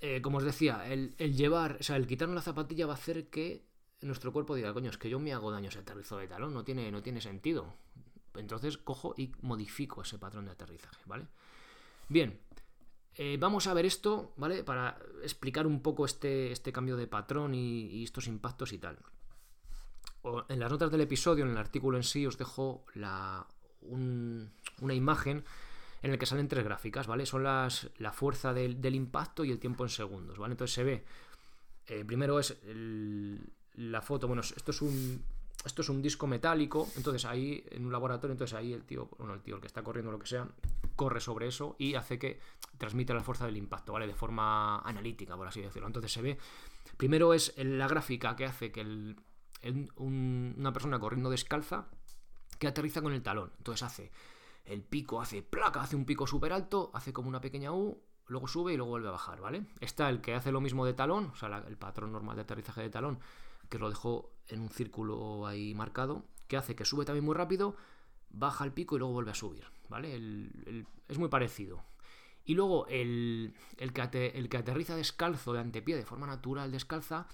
eh, 0.01 0.21
como 0.21 0.39
os 0.39 0.43
decía, 0.43 0.85
el, 0.91 1.15
llevar, 1.33 1.77
o 1.79 1.83
sea, 1.83 1.95
el 1.95 2.05
quitarnos 2.05 2.35
la 2.35 2.41
zapatilla 2.41 2.85
va 2.85 2.93
a 2.93 2.97
hacer 2.97 3.29
que 3.29 3.65
nuestro 4.03 4.31
cuerpo 4.31 4.55
diga, 4.55 4.73
coño, 4.73 4.89
es 4.89 4.97
que 4.97 5.09
yo 5.09 5.19
me 5.19 5.33
hago 5.33 5.51
daño 5.51 5.71
si 5.71 5.79
aterrizo 5.79 6.17
de 6.17 6.27
talón, 6.27 6.53
no 6.53 6.63
tiene, 6.63 6.91
no 6.91 7.01
tiene 7.01 7.21
sentido. 7.21 7.73
Entonces 8.35 8.77
cojo 8.77 9.13
y 9.17 9.31
modifico 9.41 10.01
ese 10.01 10.17
patrón 10.17 10.45
de 10.45 10.51
aterrizaje, 10.51 11.01
¿vale? 11.05 11.27
Bien, 12.09 12.39
eh, 13.15 13.37
vamos 13.39 13.67
a 13.67 13.73
ver 13.73 13.85
esto, 13.85 14.33
¿vale? 14.37 14.63
Para 14.63 14.97
explicar 15.21 15.67
un 15.67 15.81
poco 15.81 16.05
este, 16.05 16.51
este 16.51 16.71
cambio 16.71 16.97
de 16.97 17.07
patrón 17.07 17.53
y, 17.53 18.03
estos 18.03 18.27
impactos 18.27 18.73
y 18.73 18.79
tal. 18.79 18.97
en 20.49 20.59
las 20.59 20.71
notas 20.71 20.91
del 20.91 21.01
episodio, 21.01 21.45
en 21.45 21.51
el 21.51 21.57
artículo 21.57 21.97
en 21.97 22.03
sí, 22.03 22.25
os 22.25 22.37
dejo 22.37 22.85
la, 22.95 23.45
una 23.81 24.93
imagen 24.93 25.43
en 26.01 26.11
la 26.11 26.17
que 26.17 26.25
salen 26.25 26.47
tres 26.47 26.63
gráficas, 26.63 27.07
¿vale? 27.07 27.25
Son 27.25 27.43
las, 27.43 27.89
la 27.97 28.11
fuerza 28.11 28.53
del, 28.53 28.95
impacto 28.95 29.45
y 29.45 29.51
el 29.51 29.59
tiempo 29.59 29.83
en 29.83 29.89
segundos, 29.89 30.37
¿vale? 30.37 30.53
Entonces 30.53 30.73
se 30.73 30.83
ve, 30.83 31.05
eh, 31.87 32.03
primero 32.03 32.39
es 32.39 32.57
la 33.75 34.01
foto, 34.01 34.27
bueno, 34.27 34.41
esto 34.41 34.71
es 34.71 34.81
un, 34.81 35.23
esto 35.65 35.81
es 35.81 35.89
un 35.89 36.01
disco 36.01 36.27
metálico, 36.27 36.87
entonces 36.95 37.25
ahí 37.25 37.63
en 37.71 37.85
un 37.85 37.91
laboratorio, 37.91 38.33
entonces 38.33 38.55
ahí 38.57 38.73
el 38.73 38.83
tío, 38.83 39.09
bueno, 39.17 39.33
el 39.33 39.41
tío, 39.41 39.55
el 39.55 39.61
que 39.61 39.67
está 39.67 39.83
corriendo 39.83 40.11
lo 40.11 40.19
que 40.19 40.27
sea, 40.27 40.47
corre 40.95 41.19
sobre 41.19 41.47
eso 41.47 41.75
y 41.79 41.95
hace 41.95 42.19
que 42.19 42.39
transmita 42.77 43.13
la 43.13 43.23
fuerza 43.23 43.45
del 43.45 43.57
impacto, 43.57 43.93
¿vale? 43.93 44.07
De 44.07 44.15
forma 44.15 44.79
analítica, 44.79 45.35
por 45.35 45.47
así 45.47 45.61
decirlo. 45.61 45.87
Entonces 45.87 46.11
se 46.11 46.21
ve, 46.21 46.37
primero 46.97 47.33
es 47.33 47.53
la 47.57 47.87
gráfica 47.87 48.35
que 48.35 48.45
hace 48.45 48.71
que 48.71 49.15
una 49.95 50.73
persona 50.73 50.99
corriendo 50.99 51.29
descalza 51.29 51.87
que 52.59 52.67
aterriza 52.67 53.01
con 53.01 53.13
el 53.13 53.23
talón. 53.23 53.51
Entonces 53.57 53.83
hace 53.83 54.11
el 54.65 54.81
pico, 54.83 55.21
hace 55.21 55.41
placa, 55.41 55.81
hace 55.81 55.95
un 55.95 56.05
pico 56.05 56.27
súper 56.27 56.53
alto, 56.53 56.91
hace 56.93 57.13
como 57.13 57.29
una 57.29 57.41
pequeña 57.41 57.71
U, 57.71 58.01
luego 58.27 58.47
sube 58.47 58.73
y 58.73 58.77
luego 58.77 58.91
vuelve 58.91 59.09
a 59.09 59.11
bajar, 59.11 59.41
¿vale? 59.41 59.65
Está 59.79 60.09
el 60.09 60.21
que 60.21 60.33
hace 60.33 60.51
lo 60.51 60.61
mismo 60.61 60.85
de 60.85 60.93
talón, 60.93 61.31
o 61.33 61.35
sea, 61.35 61.63
el 61.67 61.77
patrón 61.77 62.11
normal 62.11 62.35
de 62.35 62.43
aterrizaje 62.43 62.81
de 62.81 62.89
talón, 62.89 63.19
que 63.73 63.79
lo 63.79 63.89
dejo 63.89 64.35
en 64.49 64.59
un 64.59 64.69
círculo 64.69 65.47
ahí 65.47 65.73
marcado, 65.73 66.27
que 66.47 66.57
hace 66.57 66.75
que 66.75 66.85
sube 66.85 67.05
también 67.05 67.25
muy 67.25 67.33
rápido, 67.33 67.75
baja 68.29 68.65
el 68.65 68.71
pico 68.71 68.95
y 68.95 68.99
luego 68.99 69.15
vuelve 69.15 69.31
a 69.31 69.33
subir, 69.33 69.65
¿vale? 69.89 70.13
es 71.07 71.17
muy 71.17 71.27
parecido. 71.27 71.83
Y 72.45 72.53
luego 72.53 72.85
el, 72.85 73.55
que 73.91 74.01
aterriza 74.57 74.95
descalzo 74.95 75.53
de 75.53 75.61
antepié 75.61 75.95
de 75.95 76.05
forma 76.05 76.27
natural 76.27 76.71
descalza 76.71 77.25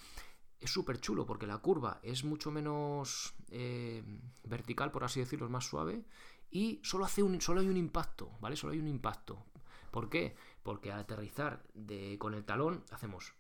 es 0.61 0.71
súper 0.71 1.01
chulo 1.01 1.25
porque 1.25 1.45
la 1.45 1.57
curva 1.57 1.99
es 2.03 2.23
mucho 2.23 2.51
menos 2.51 3.33
eh, 3.49 4.01
vertical, 4.45 4.91
por 4.91 5.03
así 5.03 5.19
decirlo, 5.19 5.45
es 5.45 5.51
más 5.51 5.65
suave 5.65 6.05
y 6.51 6.79
solo, 6.83 7.03
hace 7.03 7.21
solo 7.41 7.59
hay 7.59 7.67
un 7.67 7.75
impacto, 7.75 8.31
¿vale? 8.39 8.55
Solo 8.55 8.71
hay 8.71 8.79
un 8.79 8.87
impacto. 8.87 9.43
¿Por 9.91 10.09
qué? 10.09 10.37
Porque 10.63 10.89
al 10.89 11.01
aterrizar 11.01 11.63
de, 11.73 12.17
con 12.17 12.33
el 12.33 12.45
talón 12.45 12.85
hacemos 12.91 13.33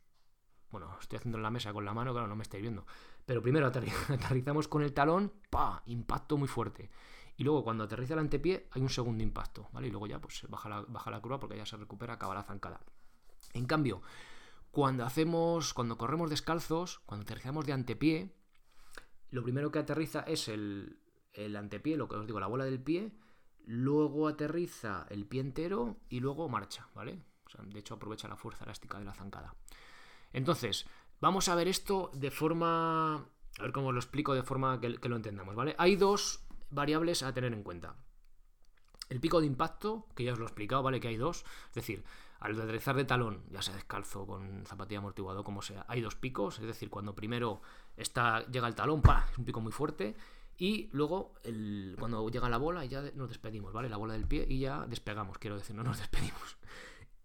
bueno, 0.71 0.95
estoy 0.99 1.17
haciendo 1.17 1.37
en 1.37 1.43
la 1.43 1.49
mesa 1.49 1.73
con 1.73 1.85
la 1.85 1.93
mano, 1.93 2.11
claro, 2.11 2.27
no 2.27 2.35
me 2.35 2.43
estáis 2.43 2.61
viendo. 2.61 2.85
Pero 3.25 3.41
primero 3.41 3.67
aterrizamos 4.09 4.67
con 4.67 4.83
el 4.83 4.93
talón, 4.93 5.31
¡pa! 5.49 5.83
Impacto 5.85 6.37
muy 6.37 6.47
fuerte. 6.47 6.89
Y 7.37 7.43
luego 7.43 7.63
cuando 7.63 7.85
aterriza 7.85 8.13
el 8.13 8.19
antepié 8.19 8.67
hay 8.71 8.81
un 8.81 8.89
segundo 8.89 9.23
impacto, 9.23 9.69
¿vale? 9.71 9.87
Y 9.87 9.91
luego 9.91 10.07
ya 10.07 10.19
pues 10.19 10.45
baja 10.49 10.67
la, 10.67 10.81
baja 10.81 11.21
curva 11.21 11.39
porque 11.39 11.55
ya 11.55 11.65
se 11.65 11.77
recupera, 11.77 12.13
acaba 12.13 12.35
la 12.35 12.43
zancada. 12.43 12.81
En 13.53 13.65
cambio, 13.65 14.01
cuando 14.71 15.05
hacemos, 15.05 15.73
cuando 15.73 15.97
corremos 15.97 16.29
descalzos, 16.29 16.99
cuando 17.05 17.23
aterrizamos 17.23 17.65
de 17.65 17.73
antepié, 17.73 18.35
lo 19.31 19.43
primero 19.43 19.71
que 19.71 19.79
aterriza 19.79 20.21
es 20.21 20.49
el, 20.49 20.99
el 21.33 21.55
antepié, 21.55 21.97
lo 21.97 22.07
que 22.07 22.15
os 22.15 22.25
digo, 22.27 22.39
la 22.39 22.47
bola 22.47 22.65
del 22.65 22.81
pie, 22.81 23.13
luego 23.65 24.27
aterriza 24.27 25.05
el 25.09 25.25
pie 25.25 25.41
entero 25.41 25.97
y 26.09 26.19
luego 26.19 26.49
marcha, 26.49 26.89
¿vale? 26.93 27.23
De 27.67 27.79
hecho 27.79 27.95
aprovecha 27.95 28.27
la 28.27 28.35
fuerza 28.35 28.65
elástica 28.65 28.99
de 28.99 29.05
la 29.05 29.13
zancada. 29.13 29.55
Entonces, 30.33 30.85
vamos 31.19 31.49
a 31.49 31.55
ver 31.55 31.67
esto 31.67 32.11
de 32.13 32.31
forma... 32.31 33.15
A 33.15 33.63
ver 33.63 33.71
cómo 33.71 33.91
lo 33.91 33.99
explico 33.99 34.33
de 34.33 34.43
forma 34.43 34.79
que, 34.79 34.89
lo 34.89 35.15
entendamos, 35.15 35.55
¿vale? 35.55 35.75
Hay 35.77 35.95
dos 35.95 36.45
variables 36.69 37.23
a 37.23 37.33
tener 37.33 37.53
en 37.53 37.63
cuenta. 37.63 37.95
El 39.09 39.19
pico 39.19 39.41
de 39.41 39.47
impacto, 39.47 40.07
que 40.15 40.23
ya 40.23 40.33
os 40.33 40.39
lo 40.39 40.45
he 40.45 40.47
explicado, 40.47 40.83
¿vale? 40.83 40.99
Que 40.99 41.09
hay 41.09 41.17
dos. 41.17 41.43
Es 41.69 41.75
decir, 41.75 42.03
Al 42.39 42.59
aterrizar 42.59 42.95
de 42.95 43.03
talón, 43.03 43.43
ya 43.49 43.61
sea 43.61 43.75
descalzo, 43.75 44.25
con 44.25 44.65
zapatilla 44.65 44.99
amortiguado, 44.99 45.43
como 45.43 45.61
sea, 45.61 45.85
hay 45.89 45.99
dos 45.99 46.15
picos, 46.15 46.59
es 46.59 46.65
decir, 46.65 46.89
cuando 46.89 47.13
primero 47.13 47.61
está, 47.97 48.45
llega 48.47 48.65
el 48.65 48.75
talón, 48.75 49.01
¡pa! 49.01 49.27
es 49.29 49.37
un 49.37 49.43
pico 49.43 49.59
muy 49.59 49.73
fuerte, 49.73 50.15
y 50.59 50.89
luego, 50.91 51.33
el, 51.43 51.95
cuando 51.97 52.29
llega 52.29 52.49
la 52.49 52.57
bola, 52.57 52.83
ya 52.83 53.01
nos 53.15 53.29
despedimos, 53.29 53.71
¿vale? 53.71 53.87
La 53.87 53.95
bola 53.95 54.13
del 54.13 54.27
pie 54.27 54.45
y 54.47 54.59
ya 54.59 54.85
despegamos, 54.87 55.37
quiero 55.37 55.57
decir, 55.57 55.73
no 55.73 55.83
nos 55.83 55.99
despedimos. 55.99 56.57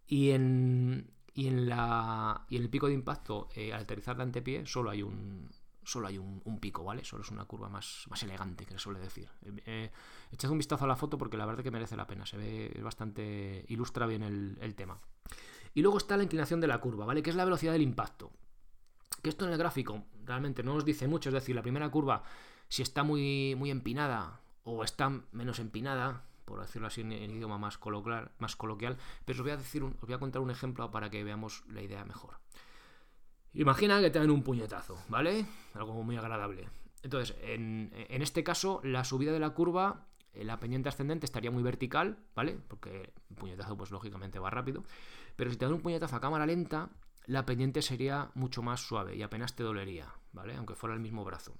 Y 0.06 0.30
en, 0.30 1.10
y 1.34 1.48
en, 1.48 1.68
la, 1.68 2.46
y 2.48 2.56
en 2.56 2.62
el 2.62 2.70
pico 2.70 2.86
de 2.86 2.94
impacto, 2.94 3.48
eh, 3.54 3.72
al 3.72 3.82
aterrizar 3.82 4.16
de 4.16 4.22
antepié, 4.22 4.66
solo 4.66 4.90
hay 4.90 5.02
un, 5.02 5.50
solo 5.82 6.06
hay 6.06 6.16
un, 6.16 6.58
pico, 6.60 6.84
¿vale? 6.84 7.04
Solo 7.04 7.22
es 7.22 7.30
una 7.30 7.44
curva 7.44 7.68
más, 7.68 8.04
más 8.08 8.22
elegante, 8.22 8.64
que 8.64 8.72
se 8.72 8.78
suele 8.78 9.00
decir. 9.00 9.28
Eh, 9.42 9.62
eh, 9.66 9.90
echad 10.32 10.50
un 10.50 10.58
vistazo 10.58 10.84
a 10.84 10.88
la 10.88 10.96
foto 10.96 11.18
porque 11.18 11.36
la 11.36 11.44
verdad 11.44 11.62
que 11.62 11.72
merece 11.72 11.96
la 11.96 12.06
pena, 12.06 12.24
se 12.24 12.36
ve 12.36 12.80
bastante, 12.82 13.64
ilustra 13.68 14.06
bien 14.06 14.22
el, 14.22 14.56
el, 14.60 14.74
tema. 14.76 14.96
Y 15.74 15.82
luego 15.82 15.98
está 15.98 16.16
la 16.16 16.22
inclinación 16.22 16.60
de 16.60 16.68
la 16.68 16.78
curva, 16.80 17.04
¿vale? 17.04 17.22
Que 17.22 17.30
es 17.30 17.36
la 17.36 17.44
velocidad 17.44 17.72
del 17.72 17.82
impacto. 17.82 18.30
Que 19.20 19.30
esto 19.30 19.44
en 19.44 19.52
el 19.52 19.58
gráfico 19.58 20.04
realmente 20.24 20.62
no 20.62 20.74
nos 20.74 20.84
dice 20.84 21.08
mucho, 21.08 21.30
es 21.30 21.34
decir, 21.34 21.56
la 21.56 21.62
primera 21.62 21.90
curva 21.90 22.22
si 22.68 22.82
está 22.82 23.02
muy, 23.02 23.54
muy 23.56 23.70
empinada 23.70 24.40
o 24.62 24.84
está 24.84 25.10
menos 25.32 25.58
empinada, 25.58 26.24
por 26.44 26.60
decirlo 26.60 26.88
así 26.88 27.00
en, 27.00 27.12
idioma 27.12 27.58
más 27.58 27.78
coloquial, 27.78 28.30
más 28.38 28.56
coloquial, 28.56 28.96
pero 29.24 29.38
os 29.38 29.42
voy 29.42 29.52
a 29.52 29.56
decir, 29.56 29.82
os 29.82 30.00
voy 30.00 30.14
a 30.14 30.18
contar 30.18 30.42
un 30.42 30.50
ejemplo 30.50 30.90
para 30.90 31.10
que 31.10 31.24
veamos 31.24 31.64
la 31.68 31.82
idea 31.82 32.04
mejor. 32.04 32.38
Imagina 33.52 34.00
que 34.00 34.10
te 34.10 34.18
dan 34.18 34.30
un 34.30 34.42
puñetazo, 34.42 34.98
¿vale? 35.08 35.46
Algo 35.74 36.02
muy 36.02 36.16
agradable. 36.16 36.68
Entonces, 37.02 37.36
en, 37.42 37.92
en 37.92 38.22
este 38.22 38.42
caso, 38.42 38.80
la 38.82 39.04
subida 39.04 39.32
de 39.32 39.38
la 39.38 39.50
curva, 39.50 40.08
eh, 40.32 40.44
la 40.44 40.58
pendiente 40.58 40.88
ascendente 40.88 41.26
estaría 41.26 41.50
muy 41.50 41.62
vertical, 41.62 42.18
¿vale? 42.34 42.58
Porque 42.68 43.12
un 43.30 43.36
puñetazo, 43.36 43.76
pues 43.76 43.90
lógicamente 43.90 44.38
va 44.38 44.50
rápido. 44.50 44.84
Pero 45.36 45.50
si 45.50 45.56
te 45.56 45.64
dan 45.64 45.74
un 45.74 45.82
puñetazo 45.82 46.16
a 46.16 46.20
cámara 46.20 46.46
lenta, 46.46 46.90
la 47.26 47.46
pendiente 47.46 47.82
sería 47.82 48.30
mucho 48.34 48.62
más 48.62 48.80
suave 48.80 49.16
y 49.16 49.22
apenas 49.22 49.54
te 49.54 49.62
dolería, 49.62 50.12
¿vale? 50.32 50.56
Aunque 50.56 50.74
fuera 50.74 50.94
el 50.94 51.00
mismo 51.00 51.24
brazo. 51.24 51.56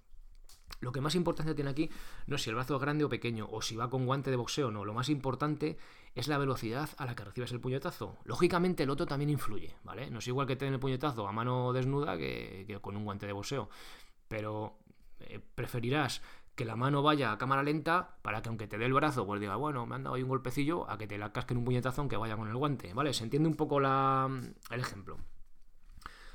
Lo 0.85 0.93
que 0.93 1.01
más 1.01 1.15
importancia 1.15 1.55
tiene 1.55 1.71
aquí 1.71 1.91
no 2.27 2.37
es 2.37 2.43
si 2.43 2.51
el 2.51 2.57
brazo 2.57 2.77
es 2.77 2.81
grande 2.81 3.05
o 3.05 3.09
pequeño 3.09 3.49
o 3.51 3.63
si 3.63 3.75
va 3.75 3.89
con 3.89 4.05
guante 4.05 4.31
de 4.31 4.37
boxeo 4.37 4.69
o 4.69 4.71
no. 4.71 4.85
Lo 4.85 4.93
más 4.93 5.09
importante 5.09 5.79
es 6.15 6.29
la 6.29 6.37
velocidad 6.37 6.91
a 6.99 7.07
la 7.07 7.15
que 7.15 7.25
recibes 7.25 7.51
el 7.53 7.61
puñetazo. 7.61 8.19
Lógicamente 8.25 8.83
el 8.83 8.91
otro 8.91 9.07
también 9.07 9.31
influye, 9.31 9.75
¿vale? 9.83 10.11
No 10.11 10.19
es 10.19 10.29
igual 10.29 10.47
que 10.47 10.57
te 10.57 10.67
den 10.67 10.75
el 10.75 10.81
puñetazo 10.81 11.27
a 11.27 11.33
mano 11.33 11.73
desnuda 11.73 12.19
que, 12.19 12.79
con 12.83 12.97
un 12.97 13.05
guante 13.05 13.27
de 13.27 13.33
boxeo. 13.33 13.71
Pero 14.29 14.79
eh, 15.21 15.41
preferirás 15.55 16.21
que 16.55 16.67
la 16.67 16.77
mano 16.77 17.03
vaya 17.03 17.33
a 17.33 17.39
cámara 17.39 17.63
lenta 17.63 18.19
para 18.23 18.43
que 18.43 18.51
aunque 18.51 18.69
te 18.69 18.77
dé 18.77 18.85
el 18.85 18.93
brazo, 18.93 19.27
pues 19.27 19.41
diga, 19.41 19.57
bueno, 19.57 19.87
me 19.87 19.95
han 19.95 20.05
dado 20.05 20.17
ahí 20.17 20.23
un 20.23 20.29
golpecillo, 20.29 20.89
a 20.89 20.99
que 20.99 21.07
te 21.07 21.17
la 21.17 21.33
casquen 21.33 21.57
un 21.57 21.65
puñetazo 21.65 22.03
aunque 22.03 22.19
vaya 22.19 22.37
con 22.37 22.49
el 22.49 22.57
guante, 22.57 22.93
¿vale? 22.93 23.15
Se 23.15 23.25
entiende 23.25 23.49
un 23.49 23.57
poco 23.57 23.81
la, 23.81 24.29
el 24.71 24.81
ejemplo. 24.81 25.17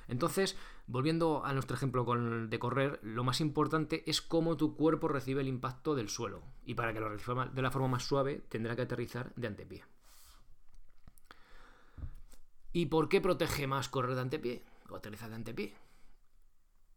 Entonces, 0.10 0.58
volviendo 0.88 1.46
a 1.46 1.54
nuestro 1.54 1.78
ejemplo 1.78 2.04
de 2.04 2.60
correr, 2.60 3.00
lo 3.04 3.24
más 3.24 3.42
importante 3.42 4.04
es 4.10 4.22
cómo 4.22 4.58
tu 4.58 4.76
cuerpo 4.76 5.08
recibe 5.08 5.42
el 5.42 5.48
impacto 5.48 5.94
del 5.96 6.10
suelo. 6.10 6.42
Y 6.66 6.74
para 6.74 6.94
que 6.94 7.00
lo 7.00 7.10
reciba 7.10 7.46
de 7.46 7.62
la 7.62 7.72
forma 7.72 7.88
más 7.88 8.04
suave, 8.04 8.44
tendrá 8.50 8.76
que 8.76 8.82
aterrizar 8.82 9.34
de 9.36 9.48
antepié. 9.48 9.86
¿Y 12.74 12.88
por 12.88 13.08
qué 13.08 13.22
protege 13.22 13.68
más 13.68 13.88
correr 13.88 14.16
de 14.16 14.22
antepié 14.22 14.64
o 14.90 14.96
aterrizar 14.96 15.30
de 15.30 15.36
antepié? 15.36 15.76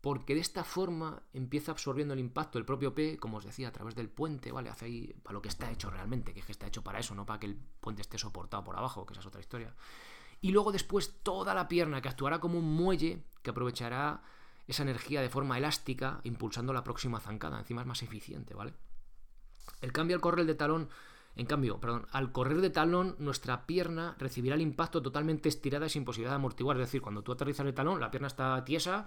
Porque 0.01 0.35
de 0.35 0.41
esta 0.41 0.65
forma 0.65 1.23
empieza 1.35 1.71
absorbiendo 1.71 2.15
el 2.15 2.21
impacto 2.21 2.59
el 2.59 2.65
propio 2.65 2.95
pie, 2.95 3.19
como 3.19 3.37
os 3.37 3.45
decía, 3.45 3.69
a 3.69 3.73
través 3.73 3.95
del 3.95 4.09
puente, 4.09 4.53
¿vale? 4.53 4.71
Hace 4.71 4.87
ahí 4.87 5.15
para 5.23 5.35
lo 5.35 5.43
que 5.43 5.49
está 5.49 5.71
hecho 5.71 5.91
realmente, 5.91 6.33
que 6.33 6.41
es 6.41 6.47
que 6.47 6.53
está 6.53 6.67
hecho 6.67 6.83
para 6.83 6.99
eso, 6.99 7.15
no 7.15 7.27
para 7.27 7.41
que 7.41 7.47
el 7.47 7.57
puente 7.57 8.03
esté 8.03 8.19
soportado 8.19 8.65
por 8.65 8.75
abajo, 8.75 9.07
que 9.07 9.13
esa 9.13 9.21
es 9.21 9.27
otra 9.27 9.41
historia. 9.41 9.75
Y 10.43 10.51
luego 10.51 10.73
después 10.73 11.23
toda 11.23 11.55
la 11.55 11.69
pierna 11.69 12.03
que 12.03 12.11
actuará 12.11 12.41
como 12.41 12.59
un 12.59 12.75
muelle 12.75 13.25
que 13.43 13.51
aprovechará 13.51 14.23
esa 14.67 14.83
energía 14.83 15.23
de 15.23 15.31
forma 15.31 15.57
elástica 15.57 16.21
impulsando 16.25 16.73
la 16.73 16.85
próxima 16.85 17.21
zancada. 17.21 17.59
Encima 17.59 17.81
es 17.81 17.87
más 17.87 18.03
eficiente, 18.03 18.53
¿vale? 18.55 18.75
El 19.81 19.93
cambio 19.93 20.17
al 20.17 20.21
correr 20.21 20.45
de 20.45 20.55
talón, 20.55 20.89
en 21.37 21.47
cambio, 21.47 21.81
perdón, 21.81 22.07
al 22.13 22.33
correr 22.33 22.61
de 22.61 22.71
talón 22.71 23.17
nuestra 23.19 23.67
pierna 23.67 24.17
recibirá 24.19 24.55
el 24.55 24.61
impacto 24.61 25.01
totalmente 25.01 25.49
estirada 25.49 25.87
y 25.87 25.91
sin 25.91 26.05
posibilidad 26.05 26.33
de 26.33 26.37
amortiguar. 26.37 26.77
Es 26.77 26.89
decir, 26.89 27.01
cuando 27.01 27.23
tú 27.23 27.33
aterrizas 27.33 27.67
el 27.67 27.75
talón, 27.75 28.01
la 28.01 28.11
pierna 28.11 28.29
está 28.29 28.65
tiesa 28.65 29.07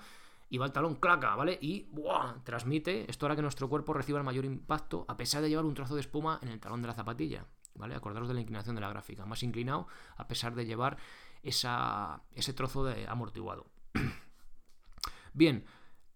y 0.50 0.58
va 0.58 0.66
el 0.66 0.72
talón 0.72 0.96
claca, 0.96 1.36
¿vale? 1.36 1.58
Y 1.62 1.88
¡buah! 1.92 2.44
transmite, 2.44 3.10
esto 3.10 3.26
hará 3.26 3.36
que 3.36 3.42
nuestro 3.42 3.68
cuerpo 3.70 3.94
reciba 3.94 4.20
el 4.20 4.26
mayor 4.26 4.46
impacto 4.46 5.06
a 5.08 5.18
pesar 5.18 5.42
de 5.42 5.50
llevar 5.50 5.66
un 5.66 5.74
trozo 5.74 5.96
de 5.96 6.02
espuma 6.02 6.40
en 6.42 6.50
el 6.50 6.60
talón 6.60 6.82
de 6.82 6.88
la 6.88 6.94
zapatilla, 6.94 7.46
¿vale? 7.76 7.96
Acordaros 7.96 8.28
de 8.28 8.36
la 8.36 8.42
inclinación 8.42 8.76
de 8.76 8.82
la 8.82 8.90
gráfica, 8.90 9.26
más 9.26 9.44
inclinado 9.44 9.88
a 10.18 10.28
pesar 10.28 10.56
de 10.56 10.66
llevar 10.66 10.98
ese 11.46 12.54
trozo 12.54 12.84
de 12.84 13.08
amortiguado. 13.08 13.66
Bien, 15.34 15.66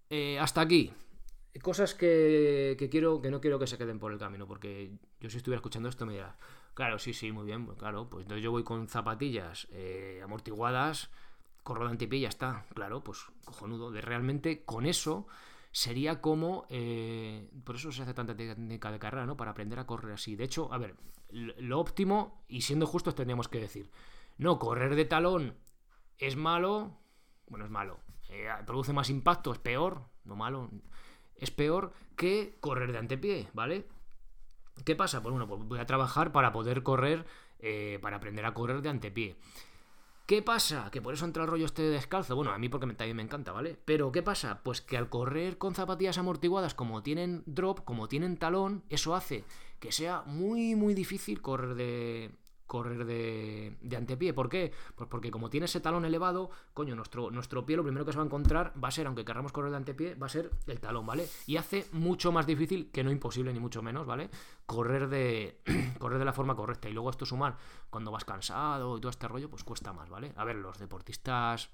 eh, 0.10 0.40
hasta 0.40 0.62
aquí. 0.62 0.92
Cosas 1.62 1.94
que, 1.94 2.88
quiero, 2.90 3.22
que 3.22 3.32
no 3.32 3.42
quiero 3.42 3.60
que 3.60 3.68
se 3.68 3.78
queden 3.78 4.00
por 4.00 4.14
el 4.14 4.20
camino, 4.20 4.48
porque 4.48 4.92
yo 5.20 5.30
si 5.30 5.38
estuviera 5.38 5.58
escuchando 5.58 5.90
esto 5.90 6.06
me 6.06 6.14
dirá, 6.14 6.38
claro, 6.74 7.00
sí, 7.00 7.14
sí, 7.14 7.32
muy 7.32 7.46
bien, 7.46 7.66
pues 7.66 7.78
claro, 7.78 8.10
pues 8.10 8.24
entonces 8.24 8.44
yo 8.44 8.52
voy 8.52 8.64
con 8.64 8.88
zapatillas 8.88 9.68
eh, 9.72 10.22
amortiguadas, 10.24 11.10
corro 11.64 11.86
de 11.86 11.92
antipie 11.92 12.20
y 12.20 12.22
ya 12.22 12.30
está, 12.30 12.66
claro, 12.76 13.04
pues 13.04 13.26
cojonudo, 13.44 13.92
de 13.92 14.02
realmente 14.02 14.64
con 14.64 14.86
eso 14.86 15.28
sería 15.72 16.22
como, 16.22 16.66
eh, 16.70 17.50
por 17.64 17.76
eso 17.76 17.92
se 17.92 18.04
hace 18.04 18.14
tanta 18.14 18.36
técnica 18.36 18.92
de 18.92 19.00
carrera, 19.00 19.26
¿no? 19.26 19.36
Para 19.36 19.52
aprender 19.52 19.80
a 19.80 19.86
correr 19.86 20.14
así. 20.14 20.36
De 20.36 20.46
hecho, 20.46 20.72
a 20.74 20.78
ver, 20.78 20.96
lo 21.32 21.80
óptimo, 21.80 22.44
y 22.48 22.62
siendo 22.62 22.88
justos 22.88 23.16
tendríamos 23.16 23.48
que 23.48 23.60
decir, 23.60 23.90
no, 24.40 24.58
correr 24.58 24.96
de 24.96 25.04
talón 25.04 25.58
es 26.18 26.38
malo. 26.38 26.98
Bueno, 27.48 27.66
es 27.66 27.72
malo. 27.72 28.00
Eh, 28.30 28.48
produce 28.66 28.94
más 28.94 29.10
impacto, 29.10 29.52
es 29.52 29.60
peor. 29.60 30.06
No 30.24 30.38
malo. 30.38 30.70
Es 31.36 31.52
peor 31.52 31.92
que 32.16 32.58
correr 32.62 32.94
de 32.94 33.00
antepié, 33.00 33.50
¿vale? 33.54 33.86
¿Qué 34.86 34.96
pasa? 34.96 35.22
Pues 35.22 35.34
bueno, 35.34 35.46
pues 35.46 35.62
voy 35.64 35.80
a 35.80 35.86
trabajar 35.86 36.32
para 36.32 36.54
poder 36.54 36.84
correr, 36.84 37.26
eh, 37.60 38.00
para 38.02 38.16
aprender 38.16 38.46
a 38.46 38.54
correr 38.54 38.82
de 38.82 38.88
antepié. 38.88 39.36
¿Qué 40.26 40.42
pasa? 40.42 40.90
Que 40.90 41.02
por 41.02 41.14
eso 41.14 41.26
entra 41.26 41.44
el 41.44 41.50
rollo 41.50 41.66
este 41.66 41.82
de 41.82 41.90
descalzo. 41.90 42.34
Bueno, 42.36 42.52
a 42.52 42.58
mí 42.58 42.70
porque 42.70 42.88
también 42.94 43.18
me 43.18 43.24
encanta, 43.24 43.52
¿vale? 43.52 43.78
Pero 43.84 44.12
¿qué 44.14 44.24
pasa? 44.24 44.62
Pues 44.64 44.80
que 44.80 44.96
al 44.96 45.10
correr 45.10 45.58
con 45.58 45.76
zapatillas 45.76 46.18
amortiguadas, 46.18 46.76
como 46.76 47.04
tienen 47.04 47.44
drop, 47.46 47.84
como 47.84 48.08
tienen 48.08 48.38
talón, 48.38 48.84
eso 48.88 49.16
hace 49.16 49.44
que 49.80 49.92
sea 49.92 50.24
muy, 50.26 50.76
muy 50.76 50.94
difícil 50.94 51.42
correr 51.42 51.76
de, 51.76 52.32
correr 52.70 53.04
de, 53.04 53.76
de, 53.82 53.98
antepié. 53.98 54.32
¿Por 54.32 54.48
qué? 54.48 54.72
Pues 54.96 55.10
porque 55.10 55.32
como 55.32 55.50
tiene 55.50 55.66
ese 55.66 55.82
talón 55.82 56.06
elevado, 56.06 56.52
coño, 56.76 56.96
nuestro, 56.96 57.32
nuestro 57.32 57.66
pie 57.66 57.76
lo 57.76 57.82
primero 57.82 58.06
que 58.06 58.12
se 58.12 58.20
va 58.20 58.24
a 58.24 58.28
encontrar 58.28 58.74
va 58.82 58.90
a 58.90 58.92
ser, 58.92 59.08
aunque 59.08 59.26
queramos 59.26 59.52
correr 59.52 59.72
de 59.72 59.78
antepié, 59.78 60.14
va 60.14 60.28
a 60.28 60.30
ser 60.30 60.52
el 60.68 60.80
talón, 60.80 61.04
¿vale? 61.08 61.28
Y 61.48 61.58
hace 61.58 61.88
mucho 61.94 62.32
más 62.32 62.46
difícil, 62.46 62.92
que 62.92 63.04
no 63.04 63.12
imposible 63.12 63.52
ni 63.54 63.60
mucho 63.60 63.82
menos, 63.82 64.06
¿vale? 64.06 64.30
Correr 64.68 65.10
de, 65.10 65.60
correr 66.00 66.20
de 66.20 66.26
la 66.26 66.34
forma 66.34 66.56
correcta. 66.56 66.88
Y 66.88 66.94
luego 66.94 67.10
esto 67.10 67.26
sumar, 67.26 67.58
cuando 67.90 68.12
vas 68.12 68.24
cansado 68.24 68.98
y 68.98 69.02
todo 69.02 69.10
este 69.10 69.28
rollo, 69.28 69.50
pues 69.50 69.64
cuesta 69.64 69.92
más, 69.92 70.08
¿vale? 70.08 70.32
A 70.36 70.46
ver, 70.46 70.58
los 70.58 70.78
deportistas 70.78 71.72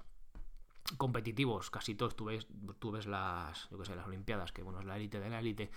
competitivos, 0.96 1.70
casi 1.70 1.94
todos, 1.94 2.16
tú 2.16 2.24
ves, 2.24 2.46
tú 2.78 2.90
ves 2.90 3.06
las, 3.06 3.68
yo 3.68 3.76
qué 3.76 3.84
sé, 3.84 3.94
las 3.94 4.06
Olimpiadas, 4.06 4.50
que 4.50 4.62
bueno, 4.62 4.80
es 4.80 4.86
la 4.86 4.96
élite 4.96 5.20
de 5.20 5.28
la 5.28 5.40
élite, 5.40 5.70